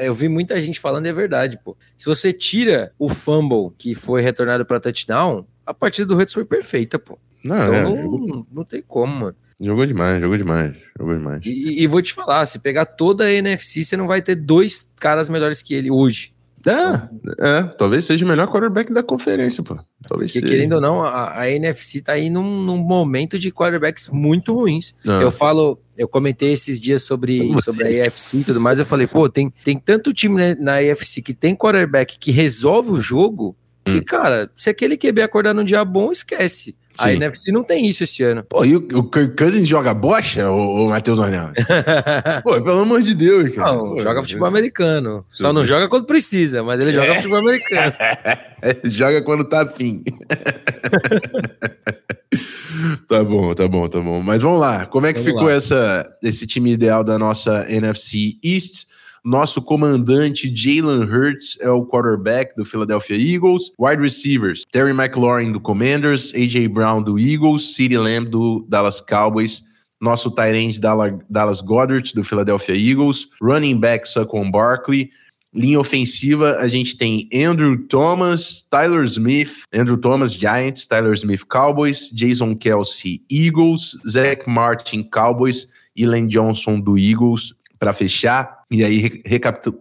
eu 0.00 0.12
vi 0.12 0.28
muita 0.28 0.60
gente 0.60 0.80
falando, 0.80 1.06
é 1.06 1.12
verdade, 1.12 1.58
pô. 1.62 1.76
Se 1.96 2.06
você 2.06 2.32
tira 2.32 2.92
o 2.98 3.08
fumble 3.08 3.70
que 3.78 3.94
foi 3.94 4.20
retornado 4.20 4.66
para 4.66 4.80
touchdown, 4.80 5.46
a 5.66 5.74
partida 5.74 6.06
do 6.06 6.16
Hurts 6.16 6.34
foi 6.34 6.44
perfeita, 6.44 6.98
pô. 6.98 7.18
Não, 7.44 7.62
então 7.62 7.74
é, 7.74 7.82
não, 7.82 7.96
jogou... 8.02 8.46
não 8.52 8.64
tem 8.64 8.82
como, 8.86 9.14
mano. 9.14 9.36
Jogou 9.60 9.86
demais, 9.86 10.20
jogou 10.20 10.36
demais, 10.36 10.76
jogou 10.98 11.16
demais. 11.16 11.40
E, 11.44 11.82
e, 11.82 11.86
vou 11.86 12.02
te 12.02 12.12
falar, 12.12 12.44
se 12.46 12.58
pegar 12.58 12.84
toda 12.84 13.24
a 13.24 13.32
NFC, 13.32 13.84
você 13.84 13.96
não 13.96 14.08
vai 14.08 14.20
ter 14.20 14.34
dois 14.34 14.88
caras 14.98 15.28
melhores 15.28 15.62
que 15.62 15.74
ele 15.74 15.90
hoje. 15.90 16.32
É, 16.66 17.58
é, 17.58 17.62
talvez 17.76 18.04
seja 18.04 18.24
o 18.24 18.28
melhor 18.28 18.46
quarterback 18.48 18.92
da 18.92 19.02
conferência, 19.02 19.62
pô. 19.64 19.76
Talvez 20.06 20.32
Porque, 20.32 20.46
seja. 20.46 20.46
querendo 20.46 20.74
ou 20.74 20.80
não, 20.80 21.02
a, 21.02 21.40
a 21.40 21.50
NFC 21.50 22.00
tá 22.00 22.12
aí 22.12 22.30
num, 22.30 22.62
num, 22.62 22.78
momento 22.78 23.38
de 23.38 23.50
quarterbacks 23.50 24.08
muito 24.08 24.54
ruins. 24.54 24.94
É. 25.04 25.24
Eu 25.24 25.30
falo, 25.32 25.80
eu 25.96 26.06
comentei 26.06 26.52
esses 26.52 26.80
dias 26.80 27.02
sobre, 27.02 27.52
sobre 27.62 28.00
a 28.00 28.06
AFC 28.06 28.38
e 28.38 28.44
tudo 28.44 28.60
mais, 28.60 28.78
eu 28.78 28.84
falei, 28.84 29.08
pô, 29.08 29.28
tem, 29.28 29.52
tem 29.64 29.76
tanto 29.76 30.14
time 30.14 30.54
na, 30.54 30.54
na 30.54 30.92
AFC 30.92 31.20
que 31.20 31.34
tem 31.34 31.56
quarterback 31.56 32.16
que 32.18 32.30
resolve 32.30 32.90
o 32.90 33.00
jogo, 33.00 33.56
que, 33.84 33.98
hum. 33.98 34.04
cara, 34.04 34.48
se 34.54 34.70
aquele 34.70 34.96
QB 34.96 35.22
acordar 35.22 35.52
num 35.54 35.64
dia 35.64 35.84
bom, 35.84 36.12
esquece. 36.12 36.76
Sim. 36.94 37.08
A 37.08 37.12
NFC 37.14 37.50
não 37.50 37.64
tem 37.64 37.86
isso 37.86 38.04
esse 38.04 38.22
ano. 38.22 38.44
Pô, 38.44 38.62
e 38.64 38.76
o, 38.76 38.86
o 38.94 39.02
Kirk 39.04 39.34
Cousins 39.34 39.66
joga 39.66 39.94
bocha, 39.94 40.50
o, 40.50 40.84
o 40.84 40.88
Matheus 40.90 41.18
Ornel? 41.18 41.50
Pô, 42.44 42.60
pelo 42.60 42.80
amor 42.80 43.00
de 43.00 43.14
Deus, 43.14 43.48
cara. 43.54 43.72
Não, 43.72 43.94
Pô, 43.94 43.98
joga 43.98 44.22
futebol 44.22 44.46
americano. 44.46 45.24
Só 45.30 45.54
não 45.54 45.64
joga 45.64 45.88
quando 45.88 46.04
precisa, 46.04 46.62
mas 46.62 46.78
ele 46.80 46.92
joga 46.92 47.14
futebol 47.16 47.38
americano. 47.38 47.94
joga 48.84 49.22
quando 49.22 49.44
tá 49.44 49.62
afim. 49.62 50.04
tá 53.08 53.24
bom, 53.24 53.54
tá 53.54 53.66
bom, 53.66 53.88
tá 53.88 53.98
bom. 53.98 54.22
Mas 54.22 54.42
vamos 54.42 54.60
lá. 54.60 54.84
Como 54.84 55.06
é 55.06 55.14
que 55.14 55.20
vamos 55.20 55.32
ficou 55.32 55.48
essa, 55.50 56.06
esse 56.22 56.46
time 56.46 56.72
ideal 56.72 57.02
da 57.02 57.18
nossa 57.18 57.64
NFC 57.70 58.36
East? 58.44 58.84
Nosso 59.24 59.62
comandante 59.62 60.52
Jalen 60.52 61.04
Hurts 61.04 61.56
é 61.60 61.70
o 61.70 61.86
quarterback 61.86 62.56
do 62.56 62.64
Philadelphia 62.64 63.16
Eagles. 63.16 63.70
Wide 63.78 64.02
receivers: 64.02 64.64
Terry 64.72 64.90
McLaurin 64.90 65.52
do 65.52 65.60
Commanders, 65.60 66.32
AJ 66.32 66.68
Brown 66.68 67.00
do 67.00 67.16
Eagles, 67.16 67.76
CeeDee 67.76 67.98
Lamb 67.98 68.28
do 68.28 68.66
Dallas 68.68 69.00
Cowboys. 69.00 69.62
Nosso 70.00 70.28
tight 70.32 70.80
Dallas 71.30 71.60
Goddard 71.60 72.12
do 72.12 72.24
Philadelphia 72.24 72.74
Eagles. 72.74 73.28
Running 73.40 73.78
back 73.78 74.08
Saquon 74.08 74.50
Barkley. 74.50 75.10
Linha 75.54 75.78
ofensiva, 75.78 76.56
a 76.56 76.66
gente 76.66 76.96
tem 76.96 77.28
Andrew 77.32 77.76
Thomas, 77.86 78.66
Tyler 78.70 79.04
Smith, 79.04 79.64
Andrew 79.72 79.98
Thomas, 79.98 80.32
Giants, 80.32 80.86
Tyler 80.86 81.12
Smith, 81.12 81.44
Cowboys, 81.46 82.10
Jason 82.10 82.56
Kelsey, 82.56 83.22
Eagles, 83.30 83.98
Zach 84.08 84.48
Martin, 84.48 85.04
Cowboys 85.04 85.68
Len 85.94 86.26
Johnson 86.26 86.80
do 86.80 86.96
Eagles 86.96 87.54
para 87.82 87.92
fechar. 87.92 88.62
E 88.70 88.84
aí, 88.84 89.20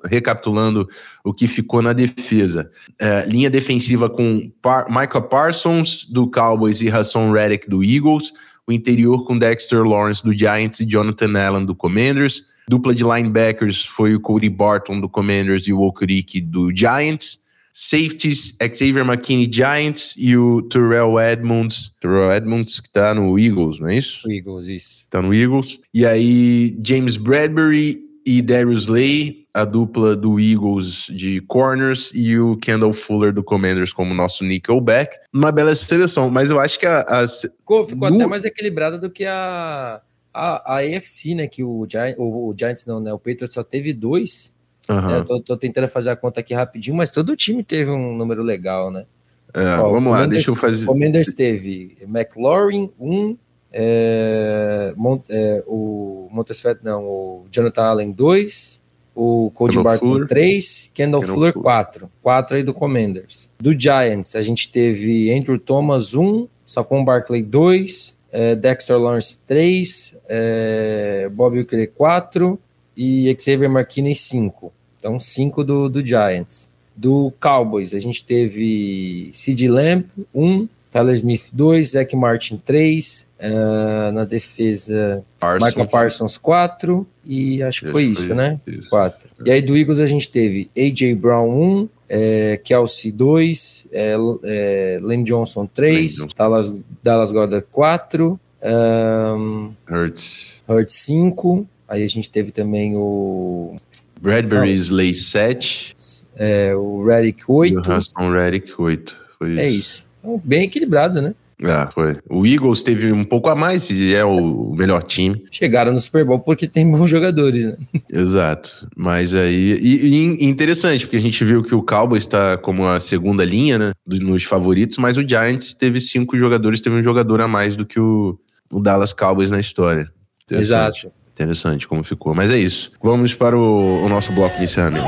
recapitulando 0.03 0.89
o 1.23 1.31
que 1.31 1.45
ficou 1.45 1.83
na 1.83 1.93
defesa. 1.93 2.67
É, 2.97 3.25
linha 3.27 3.47
defensiva 3.47 4.09
com 4.09 4.51
Par 4.59 4.87
Michael 4.89 5.21
Parsons, 5.29 6.07
do 6.09 6.27
Cowboys, 6.27 6.81
e 6.81 6.89
Hassan 6.89 7.31
Reddick, 7.31 7.69
do 7.69 7.83
Eagles. 7.83 8.33
O 8.65 8.71
interior 8.71 9.23
com 9.27 9.37
Dexter 9.37 9.83
Lawrence, 9.83 10.23
do 10.23 10.33
Giants, 10.33 10.79
e 10.79 10.85
Jonathan 10.85 11.31
Allen, 11.39 11.63
do 11.63 11.75
Commanders. 11.75 12.41
Dupla 12.67 12.95
de 12.95 13.03
linebackers 13.03 13.85
foi 13.85 14.15
o 14.15 14.19
Cody 14.19 14.49
Barton, 14.49 14.99
do 14.99 15.07
Commanders, 15.07 15.67
e 15.67 15.73
o 15.73 15.81
Okereke, 15.81 16.41
do 16.41 16.75
Giants. 16.75 17.40
Safeties, 17.73 18.55
Xavier 18.73 19.05
McKinney, 19.05 19.49
Giants, 19.51 20.13
e 20.17 20.35
o 20.35 20.61
Terrell 20.63 21.19
Edmonds. 21.19 21.93
Terrell 21.99 22.31
Edmonds, 22.31 22.79
que 22.79 22.91
tá 22.91 23.13
no 23.13 23.37
Eagles, 23.39 23.79
não 23.79 23.89
é 23.89 23.95
isso? 23.95 24.29
Eagles, 24.29 24.67
isso. 24.67 25.05
Tá 25.09 25.21
no 25.21 25.33
Eagles. 25.33 25.79
E 25.93 26.05
aí, 26.05 26.77
James 26.83 27.17
Bradbury 27.17 28.01
e 28.25 28.41
Darius 28.41 28.87
Lay, 28.87 29.45
a 29.53 29.65
dupla 29.65 30.15
do 30.15 30.39
Eagles 30.39 31.07
de 31.09 31.41
corners, 31.41 32.11
e 32.13 32.37
o 32.37 32.55
Kendall 32.57 32.93
Fuller 32.93 33.33
do 33.33 33.43
Commanders 33.43 33.91
como 33.91 34.13
nosso 34.13 34.43
nickelback. 34.43 35.17
Uma 35.33 35.51
bela 35.51 35.73
seleção, 35.75 36.29
mas 36.29 36.49
eu 36.49 36.59
acho 36.59 36.79
que 36.79 36.85
a. 36.85 37.01
a 37.01 37.27
ficou, 37.27 37.83
ficou 37.83 38.09
no... 38.09 38.15
até 38.15 38.27
mais 38.27 38.45
equilibrada 38.45 38.97
do 38.97 39.09
que 39.09 39.25
a, 39.25 40.01
a, 40.33 40.75
a 40.75 40.79
AFC, 40.79 41.35
né? 41.35 41.47
Que 41.47 41.63
o, 41.63 41.85
Giants, 41.89 42.17
o, 42.19 42.49
o 42.49 42.55
Giants 42.57 42.85
não, 42.85 42.99
né? 42.99 43.11
O 43.11 43.19
Patriots 43.19 43.53
só 43.53 43.63
teve 43.63 43.93
dois. 43.93 44.53
Uhum. 44.89 45.23
tô, 45.23 45.41
tô, 45.41 45.57
tentando 45.57 45.87
fazer 45.87 46.09
a 46.09 46.15
conta 46.15 46.39
aqui 46.39 46.53
rapidinho, 46.53 46.95
mas 46.95 47.11
todo 47.11 47.29
o 47.29 47.35
time 47.35 47.63
teve 47.63 47.91
um 47.91 48.15
número 48.15 48.43
legal, 48.43 48.91
né? 48.91 49.05
É, 49.53 49.75
Ó, 49.79 49.89
vamos 49.89 50.11
lá, 50.11 50.25
deixa 50.25 50.51
eu 50.51 50.55
fazer. 50.55 50.83
O 50.83 50.87
Commanders 50.87 51.33
teve 51.33 51.97
McLaurin, 52.01 52.89
um, 52.99 53.37
é, 53.71 54.93
Mont, 54.95 55.23
é, 55.29 55.63
o 55.67 56.27
Montesfet, 56.31 56.79
não, 56.83 57.03
o 57.03 57.45
Jonathan 57.51 57.83
Allen 57.83 58.11
2, 58.11 58.81
o 59.15 59.51
Cody 59.53 59.81
Barton 59.81 60.25
3, 60.25 60.91
Kendall, 60.93 61.21
Kendall 61.21 61.35
Fuller 61.35 61.53
4. 61.53 62.09
4 62.21 62.57
aí 62.57 62.63
do 62.63 62.73
Commanders. 62.73 63.51
Do 63.59 63.77
Giants, 63.77 64.35
a 64.35 64.41
gente 64.41 64.69
teve 64.71 65.33
Andrew 65.33 65.59
Thomas 65.59 66.13
1, 66.13 66.47
Saquon 66.65 67.03
Barkley 67.03 67.43
2, 67.43 68.17
é, 68.31 68.55
Dexter 68.55 68.97
Lawrence 68.97 69.37
3, 69.45 70.15
é, 70.29 71.29
Bob 71.31 71.57
Wickley 71.57 71.87
4 71.87 72.59
e 72.95 73.35
Xavier 73.39 73.69
McKinney 73.69 74.15
5. 74.15 74.71
Então, 74.99 75.19
5 75.19 75.63
do, 75.63 75.89
do 75.89 76.05
Giants. 76.05 76.69
Do 76.95 77.33
Cowboys, 77.39 77.93
a 77.93 77.99
gente 77.99 78.23
teve 78.23 79.29
Sid 79.33 79.67
Lamp 79.67 80.05
1, 80.35 80.67
Tyler 80.91 81.15
Smith 81.15 81.49
2, 81.53 81.91
Zach 81.91 82.15
Martin 82.15 82.57
3, 82.57 83.27
uh, 83.39 83.43
eh, 83.43 84.11
na 84.11 84.25
defesa 84.25 85.23
Parsons. 85.39 85.67
Michael 85.69 85.87
Parsons 85.87 86.37
4 86.37 87.07
e 87.25 87.63
acho 87.63 87.85
que 87.85 87.91
foi 87.91 88.03
isso, 88.03 88.27
foi 88.27 88.35
né? 88.35 88.59
4. 88.89 89.29
E 89.45 89.51
aí 89.51 89.61
do 89.61 89.75
Eagles 89.77 89.99
a 89.99 90.05
gente 90.05 90.29
teve 90.29 90.69
AJ 90.77 91.15
Brown 91.15 91.49
1, 91.49 91.89
é, 92.09 92.59
Kelsey 92.61 93.11
2, 93.11 93.87
é, 93.91 94.15
é, 94.43 94.99
Len 95.01 95.23
Johnson 95.23 95.65
3, 95.65 96.27
Dallas, 96.35 96.73
Dallas 97.01 97.31
Goddard 97.31 97.65
4, 97.71 98.39
um, 98.63 99.71
Hurts. 99.89 100.61
Hurts 100.67 100.95
5, 101.05 101.65
aí 101.91 102.03
a 102.03 102.07
gente 102.07 102.29
teve 102.29 102.51
também 102.51 102.95
o... 102.95 103.75
Bradbury 104.21 104.73
Slay 104.73 105.13
7. 105.13 105.93
É, 106.35 106.73
o 106.75 107.03
Redick 107.03 107.43
8. 107.47 107.73
E 107.73 107.77
o 107.77 107.81
Raston 107.81 108.31
Redick 108.31 108.73
8. 108.77 109.17
Foi 109.37 109.59
é 109.59 109.69
isso. 109.69 110.07
Então, 110.19 110.41
bem 110.43 110.63
equilibrado, 110.63 111.21
né? 111.21 111.33
É, 111.63 111.87
foi. 111.91 112.17
O 112.27 112.45
Eagles 112.45 112.81
teve 112.81 113.11
um 113.11 113.23
pouco 113.23 113.47
a 113.47 113.55
mais 113.55 113.89
e 113.89 114.15
é 114.15 114.25
o 114.25 114.73
melhor 114.73 115.03
time. 115.03 115.43
Chegaram 115.51 115.93
no 115.93 115.99
Super 115.99 116.25
Bowl 116.25 116.39
porque 116.39 116.67
tem 116.67 116.89
bons 116.89 117.09
jogadores, 117.09 117.65
né? 117.65 117.77
Exato. 118.11 118.87
Mas 118.95 119.35
aí. 119.35 119.77
E, 119.79 120.07
e 120.07 120.45
interessante, 120.45 121.05
porque 121.05 121.17
a 121.17 121.21
gente 121.21 121.43
viu 121.45 121.61
que 121.61 121.75
o 121.75 121.83
Cowboys 121.83 122.23
está 122.23 122.57
como 122.57 122.87
a 122.87 122.99
segunda 122.99 123.45
linha, 123.45 123.77
né? 123.77 123.91
Nos 124.07 124.43
favoritos, 124.43 124.97
mas 124.97 125.17
o 125.17 125.27
Giants 125.27 125.73
teve 125.73 126.01
cinco 126.01 126.37
jogadores, 126.37 126.81
teve 126.81 126.95
um 126.95 127.03
jogador 127.03 127.41
a 127.41 127.47
mais 127.47 127.75
do 127.75 127.85
que 127.85 127.99
o, 127.99 128.39
o 128.71 128.79
Dallas 128.79 129.13
Cowboys 129.13 129.51
na 129.51 129.59
história. 129.59 130.11
Exato. 130.49 131.11
Interessante 131.41 131.87
como 131.87 132.03
ficou. 132.03 132.35
Mas 132.35 132.51
é 132.51 132.57
isso. 132.59 132.91
Vamos 133.01 133.33
para 133.33 133.57
o, 133.57 134.05
o 134.05 134.09
nosso 134.09 134.31
bloco 134.31 134.57
de 134.57 134.65
encerramento. 134.65 135.07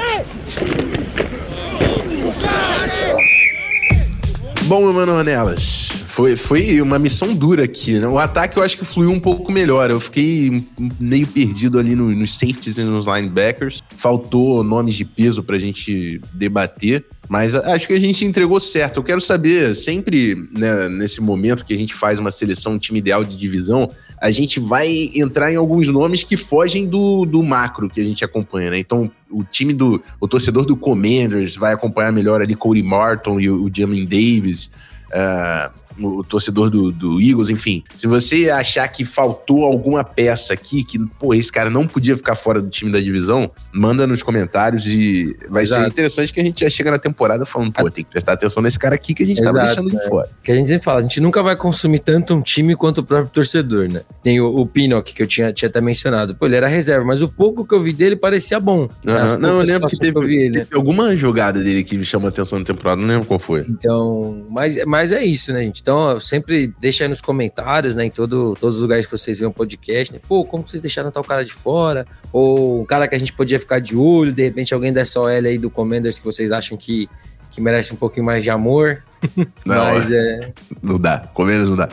Bom, 4.64 4.82
meu 4.82 4.94
mano 4.94 5.14
Anelas, 5.14 5.90
foi, 6.08 6.36
foi 6.36 6.82
uma 6.82 6.98
missão 6.98 7.36
dura 7.36 7.66
aqui, 7.66 8.00
né? 8.00 8.08
O 8.08 8.18
ataque 8.18 8.58
eu 8.58 8.64
acho 8.64 8.78
que 8.78 8.86
fluiu 8.86 9.12
um 9.12 9.20
pouco 9.20 9.52
melhor. 9.52 9.92
Eu 9.92 10.00
fiquei 10.00 10.64
meio 11.00 11.28
perdido 11.28 11.78
ali 11.78 11.96
no, 11.96 12.10
nos 12.10 12.36
safeties 12.38 12.78
e 12.78 12.84
nos 12.84 13.06
linebackers. 13.06 13.84
Faltou 13.96 14.64
nomes 14.64 14.96
de 14.96 15.06
peso 15.06 15.44
pra 15.44 15.60
gente 15.60 16.20
debater. 16.34 17.06
Mas 17.34 17.56
acho 17.56 17.88
que 17.88 17.96
a 17.96 18.00
gente 18.00 18.24
entregou 18.24 18.60
certo. 18.60 18.98
Eu 18.98 19.04
quero 19.04 19.20
saber, 19.20 19.76
sempre 19.76 20.48
né, 20.56 20.88
nesse 20.88 21.20
momento 21.20 21.66
que 21.66 21.74
a 21.74 21.76
gente 21.76 21.92
faz 21.92 22.20
uma 22.20 22.30
seleção 22.30 22.78
time 22.78 23.00
ideal 23.00 23.24
de 23.24 23.36
divisão, 23.36 23.90
a 24.22 24.30
gente 24.30 24.60
vai 24.60 25.10
entrar 25.16 25.52
em 25.52 25.56
alguns 25.56 25.88
nomes 25.88 26.24
que 26.24 26.38
fogem 26.38 26.86
do, 26.86 27.26
do 27.26 27.42
macro 27.42 27.90
que 27.90 28.00
a 28.00 28.04
gente 28.06 28.24
acompanha, 28.24 28.70
né? 28.70 28.78
Então, 28.78 29.10
o 29.32 29.44
time 29.44 29.74
do. 29.74 30.00
O 30.22 30.28
torcedor 30.28 30.64
do 30.64 30.78
Commanders 30.78 31.56
vai 31.56 31.74
acompanhar 31.74 32.12
melhor 32.12 32.40
ali 32.40 32.54
Cody 32.54 32.84
Martin 32.84 33.40
e 33.40 33.50
o, 33.50 33.64
o 33.64 33.72
Jamin 33.76 34.06
Davis. 34.06 34.70
Uh, 35.08 35.74
o 36.00 36.24
torcedor 36.24 36.70
do, 36.70 36.92
do, 36.92 37.22
Eagles, 37.22 37.50
enfim. 37.50 37.84
Se 37.96 38.08
você 38.08 38.50
achar 38.50 38.88
que 38.88 39.06
faltou 39.06 39.64
alguma 39.64 40.04
peça 40.04 40.54
aqui, 40.54 40.84
que, 40.84 41.00
pô, 41.20 41.34
esse 41.34 41.52
cara 41.52 41.70
não 41.70 41.88
podia 41.88 42.16
ficar 42.16 42.36
fora 42.36 42.62
do 42.62 42.70
time 42.70 42.92
da 42.92 43.00
divisão, 43.00 43.52
manda 43.72 44.06
nos 44.08 44.24
comentários 44.24 44.86
e 44.86 45.36
vai 45.50 45.64
Exato. 45.64 45.84
ser 45.84 45.88
interessante 45.88 46.34
que 46.34 46.40
a 46.40 46.44
gente 46.44 46.62
já 46.62 46.70
chega 46.70 46.92
na 46.92 47.00
temporada 47.00 47.46
falando, 47.46 47.72
pô, 47.72 47.90
tem 47.90 48.04
que 48.04 48.12
prestar 48.12 48.34
atenção 48.34 48.62
nesse 48.64 48.80
cara 48.80 48.96
aqui 48.96 49.14
que 49.14 49.24
a 49.24 49.26
gente 49.26 49.42
Exato, 49.42 49.56
tava 49.56 49.68
deixando 49.68 49.90
de 49.90 49.98
é. 49.98 50.08
fora. 50.08 50.30
Que 50.44 50.52
a 50.52 50.56
gente 50.56 50.68
sempre 50.68 50.84
fala, 50.84 51.00
a 51.00 51.02
gente 51.04 51.20
nunca 51.22 51.42
vai 51.42 51.56
consumir 51.56 52.00
tanto 52.00 52.34
um 52.34 52.42
time 52.42 52.76
quanto 52.76 53.00
o 53.00 53.04
próprio 53.04 53.32
torcedor, 53.32 53.92
né? 53.92 54.02
Tem 54.22 54.40
o, 54.40 54.48
o 54.56 54.66
Pinnock, 54.66 55.14
que 55.14 55.22
eu 55.22 55.28
tinha, 55.28 55.52
tinha 55.54 55.70
até 55.70 55.82
mencionado. 55.82 56.36
Pô, 56.36 56.46
ele 56.46 56.56
era 56.56 56.68
reserva, 56.68 57.06
mas 57.06 57.22
o 57.22 57.28
pouco 57.28 57.66
que 57.66 57.74
eu 57.74 57.82
vi 57.82 57.94
dele 57.94 58.16
parecia 58.16 58.60
bom. 58.60 58.82
Uhum. 59.06 59.38
Não, 59.40 59.60
eu 59.60 59.66
lembro 59.66 59.88
que 59.88 59.98
teve, 59.98 60.20
que 60.20 60.36
ele, 60.36 60.60
teve 60.60 60.76
alguma 60.76 61.16
jogada 61.16 61.62
dele 61.62 61.84
que 61.84 61.98
me 61.98 62.06
chamou 62.06 62.28
a 62.28 62.30
atenção 62.30 62.60
na 62.60 62.66
temporada, 62.66 63.02
não 63.02 63.08
lembro 63.08 63.28
qual 63.28 63.40
foi. 63.40 63.66
Então, 63.68 64.46
mas, 64.50 64.84
mas 64.86 65.12
é 65.12 65.24
isso, 65.24 65.52
né, 65.54 65.64
gente? 65.64 65.83
Então, 65.84 66.18
sempre 66.18 66.74
deixa 66.80 67.04
aí 67.04 67.10
nos 67.10 67.20
comentários, 67.20 67.94
né? 67.94 68.06
Em 68.06 68.10
todo, 68.10 68.56
todos 68.58 68.78
os 68.78 68.82
lugares 68.82 69.06
que 69.06 69.12
vocês 69.12 69.38
veem 69.38 69.50
o 69.50 69.54
podcast, 69.54 70.14
né? 70.14 70.20
Pô, 70.26 70.46
como 70.46 70.66
vocês 70.66 70.82
deixaram 70.82 71.12
tal 71.12 71.26
cara 71.26 71.44
de 71.44 71.54
fora? 71.54 72.08
Ou 72.32 72.82
um 72.82 72.86
cara 72.86 73.06
que 73.06 73.14
a 73.14 73.18
gente 73.18 73.34
podia 73.34 73.60
ficar 73.60 73.80
de 73.80 73.94
olho, 73.94 74.32
de 74.32 74.42
repente 74.42 74.74
alguém 74.74 74.94
dessa 74.94 75.20
OL 75.20 75.28
aí 75.28 75.58
do 75.58 75.70
Commanders 75.70 76.20
que 76.20 76.26
vocês 76.26 76.54
acham 76.54 76.78
que, 76.78 77.10
que 77.52 77.60
merece 77.60 77.94
um 77.94 77.98
pouquinho 77.98 78.26
mais 78.26 78.46
de 78.46 78.50
amor. 78.50 79.04
Não, 79.66 79.76
Mas 79.76 80.10
é. 80.10 80.54
Não 80.82 80.98
dá. 80.98 81.20
Commanders 81.34 81.70
não 81.70 81.76
dá. 81.76 81.90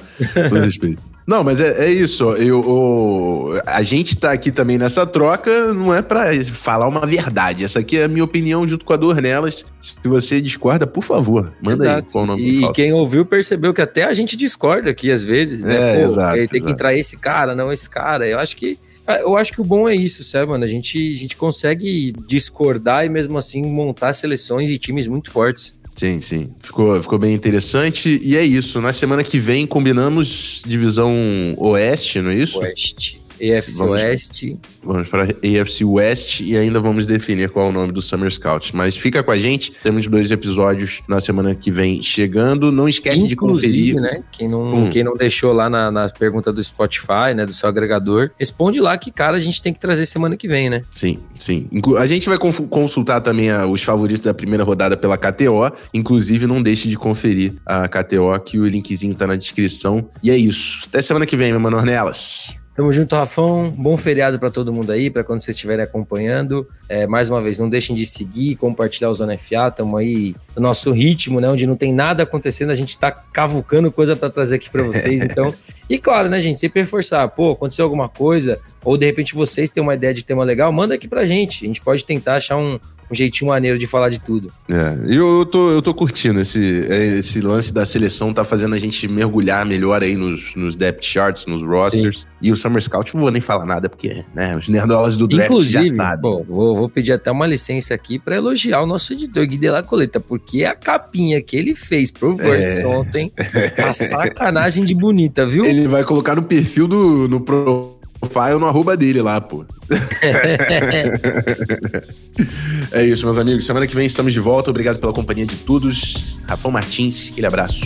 Todo 0.48 0.61
respeito. 0.62 1.10
Não, 1.26 1.44
mas 1.44 1.61
é, 1.61 1.87
é 1.87 1.90
isso. 1.90 2.24
Eu, 2.33 2.62
eu, 2.62 3.62
a 3.66 3.83
gente 3.83 4.16
tá 4.16 4.33
aqui 4.33 4.50
também 4.50 4.78
nessa 4.78 5.06
troca, 5.06 5.72
não 5.72 5.94
é 5.94 6.02
para 6.02 6.33
falar 6.44 6.88
uma 6.88 7.06
verdade. 7.06 7.64
Essa 7.64 7.80
aqui 7.80 7.98
é 7.98 8.04
a 8.04 8.09
minha 8.09 8.24
opinião 8.24 8.66
junto 8.66 8.85
com 8.85 8.92
a 8.92 8.96
do 8.96 9.09
Ornelas. 9.09 9.64
Se 9.80 9.96
você 10.04 10.40
discorda, 10.40 10.87
por 10.87 11.02
favor, 11.02 11.52
manda 11.62 11.85
exato. 11.85 12.06
aí 12.06 12.12
qual 12.12 12.24
o 12.24 12.26
nome 12.26 12.42
E 12.42 12.72
quem 12.72 12.92
ouviu 12.92 13.24
percebeu 13.24 13.72
que 13.72 13.80
até 13.80 14.04
a 14.04 14.14
gente 14.14 14.37
discorda 14.37 14.90
aqui 14.90 15.11
às 15.11 15.22
vezes, 15.22 15.62
né? 15.62 15.74
É, 15.74 16.00
Pô, 16.00 16.11
exato, 16.11 16.35
tem 16.35 16.42
exato. 16.42 16.64
que 16.64 16.70
entrar 16.70 16.94
esse 16.94 17.16
cara, 17.16 17.54
não 17.54 17.72
esse 17.72 17.88
cara. 17.88 18.26
Eu 18.26 18.38
acho 18.38 18.56
que 18.56 18.78
eu 19.18 19.37
acho 19.37 19.52
que 19.52 19.61
o 19.61 19.64
bom 19.64 19.88
é 19.88 19.94
isso, 19.94 20.22
sabe, 20.22 20.50
mano? 20.50 20.64
A 20.64 20.68
gente, 20.68 20.96
a 20.96 21.16
gente 21.16 21.37
consegue 21.37 22.12
discordar 22.26 23.04
e 23.04 23.09
mesmo 23.09 23.37
assim 23.38 23.62
montar 23.62 24.12
seleções 24.12 24.70
e 24.70 24.78
times 24.78 25.09
muito 25.09 25.30
fortes. 25.30 25.74
Sim, 25.94 26.20
sim. 26.20 26.50
Ficou, 26.59 27.00
ficou 27.03 27.18
bem 27.18 27.35
interessante. 27.35 28.20
E 28.22 28.37
é 28.37 28.44
isso. 28.44 28.81
Na 28.81 28.92
semana 28.92 29.22
que 29.22 29.38
vem 29.38 29.66
combinamos 29.66 30.62
divisão 30.66 31.14
Oeste, 31.57 32.20
não 32.20 32.31
é 32.31 32.37
isso? 32.37 32.59
Oeste. 32.59 33.19
AFC 33.40 33.79
vamos, 33.79 34.00
West. 34.00 34.44
Vamos 34.83 35.09
para 35.09 35.24
AFC 35.24 35.85
West 35.85 36.40
e 36.40 36.57
ainda 36.57 36.81
vamos 36.81 37.07
definir 37.07 37.50
qual 37.50 37.66
é 37.66 37.68
o 37.68 37.72
nome 37.72 37.92
do 37.92 38.03
Summer 38.03 38.31
Scout. 38.31 38.74
Mas 38.74 38.96
fica 38.96 39.22
com 39.22 39.31
a 39.31 39.38
gente, 39.38 39.72
temos 39.83 40.07
dois 40.07 40.31
episódios 40.31 41.03
na 41.09 41.20
semana 41.20 41.55
que 41.55 41.70
vem 41.70 42.03
chegando. 42.03 42.70
Não 42.70 42.88
esquece 42.88 43.26
Inclusive, 43.26 43.72
de 43.72 43.94
conferir. 43.94 44.00
né? 44.00 44.22
Quem 44.33 44.48
não, 44.48 44.74
hum. 44.74 44.90
quem 44.90 45.03
não 45.03 45.14
deixou 45.14 45.53
lá 45.53 45.68
na, 45.68 45.90
na 45.90 46.09
pergunta 46.09 46.53
do 46.53 46.62
Spotify, 46.62 47.35
né? 47.35 47.46
Do 47.46 47.53
seu 47.53 47.68
agregador, 47.68 48.31
responde 48.38 48.81
lá 48.81 48.96
que 48.96 49.11
cara 49.11 49.37
a 49.37 49.40
gente 49.40 49.61
tem 49.62 49.72
que 49.72 49.81
trazer 49.81 50.07
semana 50.07 50.37
que 50.37 50.48
vem, 50.48 50.70
né? 50.70 50.83
Sim, 50.92 51.18
sim. 51.37 51.68
A 51.98 52.07
gente 52.07 52.29
vai 52.29 52.38
consultar 52.38 53.20
também 53.20 53.50
a, 53.50 53.66
os 53.66 53.83
favoritos 53.83 54.24
da 54.24 54.35
primeira 54.35 54.64
rodada 54.64 54.96
pela 54.96 55.16
KTO. 55.16 55.70
Inclusive, 55.92 56.46
não 56.46 56.62
deixe 56.62 56.88
de 56.88 56.96
conferir 56.96 57.53
a 57.64 57.88
KTO, 57.88 58.38
que 58.44 58.59
o 58.59 58.66
linkzinho 58.66 59.14
tá 59.14 59.26
na 59.26 59.37
descrição. 59.37 60.09
E 60.22 60.31
é 60.31 60.37
isso. 60.37 60.85
Até 60.87 61.03
semana 61.03 61.26
que 61.26 61.37
vem, 61.37 61.50
meu 61.50 61.61
mano 61.61 61.76
Ornelas. 61.76 62.60
Tamo 62.74 62.92
junto, 62.92 63.16
Rafão. 63.16 63.68
Bom 63.76 63.96
feriado 63.96 64.38
para 64.38 64.50
todo 64.50 64.72
mundo 64.72 64.92
aí, 64.92 65.11
para 65.11 65.24
quando 65.24 65.40
vocês 65.40 65.56
estiverem 65.56 65.85
acompanhando. 65.85 66.66
É, 66.88 67.06
mais 67.06 67.28
uma 67.28 67.42
vez, 67.42 67.59
não 67.59 67.68
deixem 67.68 67.96
de 67.96 68.06
seguir, 68.06 68.56
compartilhar 68.56 69.11
o 69.11 69.14
Zona 69.14 69.37
FA. 69.37 69.68
Estamos 69.68 70.00
aí 70.00 70.37
no 70.54 70.62
nosso 70.62 70.92
ritmo, 70.92 71.40
né? 71.40 71.48
Onde 71.48 71.66
não 71.66 71.76
tem 71.76 71.92
nada 71.92 72.22
acontecendo, 72.22 72.70
a 72.70 72.74
gente 72.76 72.96
tá 72.96 73.11
cavucando 73.11 73.90
coisa 73.90 74.14
para 74.14 74.30
trazer 74.30 74.54
aqui 74.54 74.70
para 74.70 74.85
vocês. 74.85 75.20
Então, 75.20 75.52
e 75.90 75.98
claro, 75.98 76.28
né, 76.28 76.40
gente? 76.40 76.61
Sempre 76.61 76.83
reforçar. 76.83 77.26
Pô, 77.28 77.52
aconteceu 77.52 77.85
alguma 77.85 78.09
coisa, 78.09 78.59
ou 78.85 78.96
de 78.96 79.04
repente 79.04 79.35
vocês 79.35 79.70
têm 79.70 79.83
uma 79.83 79.94
ideia 79.94 80.14
de 80.14 80.24
tema 80.24 80.44
legal, 80.44 80.72
manda 80.72 80.94
aqui 80.94 81.09
pra 81.09 81.26
gente. 81.26 81.64
A 81.64 81.66
gente 81.66 81.80
pode 81.80 82.04
tentar 82.04 82.37
achar 82.37 82.56
um, 82.56 82.78
um 83.11 83.14
jeitinho 83.14 83.50
maneiro 83.50 83.76
de 83.78 83.87
falar 83.88 84.11
de 84.11 84.20
tudo. 84.20 84.52
É, 84.68 84.96
eu, 85.12 85.40
eu, 85.40 85.44
tô, 85.44 85.70
eu 85.70 85.83
tô 85.83 85.92
curtindo 85.92 86.40
esse, 86.40 86.87
é, 86.88 87.18
esse 87.18 87.40
lance 87.40 87.74
da 87.74 87.85
seleção, 87.85 88.33
tá 88.33 88.44
fazendo 88.44 88.76
a 88.76 88.78
gente 88.78 89.09
mergulhar 89.09 89.66
melhor 89.66 90.02
aí 90.02 90.16
nos, 90.16 90.54
nos 90.54 90.76
depth 90.76 91.04
charts, 91.04 91.46
nos 91.46 91.62
rosters. 91.62 92.20
Sim. 92.20 92.29
E 92.42 92.50
o 92.50 92.57
Summer 92.57 92.83
Scout, 92.83 93.14
não 93.14 93.20
vou 93.20 93.31
nem 93.31 93.40
falar 93.40 93.66
nada, 93.66 93.88
porque, 93.88 94.24
né, 94.35 94.57
os 94.57 94.68
nerdolas 94.68 95.16
do 95.16 95.29
draft 95.29 95.50
Inclusive, 95.50 95.88
já 95.88 95.94
sabem. 95.94 96.22
Bom, 96.22 96.44
vou, 96.48 96.76
vou, 96.76 96.88
pedir 96.88 97.12
até 97.12 97.31
uma 97.31 97.46
licença 97.46 97.94
aqui 97.94 98.18
para 98.18 98.37
elogiar 98.37 98.81
o 98.81 98.87
nosso 98.87 99.12
editor 99.12 99.46
Gui 99.46 99.59
de 99.59 99.70
la 99.70 99.83
Coleta, 99.83 100.20
porque 100.20 100.64
a 100.64 100.74
capinha 100.74 101.40
que 101.42 101.57
ele 101.57 101.74
fez 101.74 102.11
pro 102.11 102.35
Verse 102.35 102.81
é. 102.81 102.87
ontem, 102.87 103.31
a 103.76 103.92
sacanagem 103.92 104.85
de 104.85 104.94
bonita, 104.94 105.46
viu? 105.46 105.64
Ele 105.64 105.87
vai 105.87 106.03
colocar 106.03 106.35
no 106.35 106.42
perfil 106.42 106.88
do 106.88 107.29
no 107.29 107.40
profile 107.40 108.59
no 108.59 108.66
arroba 108.66 108.96
dele 108.96 109.20
lá, 109.20 109.40
pô. 109.40 109.64
é 112.92 113.05
isso, 113.05 113.24
meus 113.24 113.38
amigos. 113.38 113.66
Semana 113.66 113.87
que 113.87 113.94
vem 113.94 114.07
estamos 114.07 114.33
de 114.33 114.40
volta. 114.40 114.70
Obrigado 114.70 114.98
pela 114.98 115.12
companhia 115.12 115.46
de 115.46 115.57
todos. 115.57 116.37
Rafão 116.46 116.70
Martins, 116.70 117.31
aquele 117.31 117.46
abraço. 117.46 117.83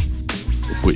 Eu 0.68 0.76
fui. 0.76 0.94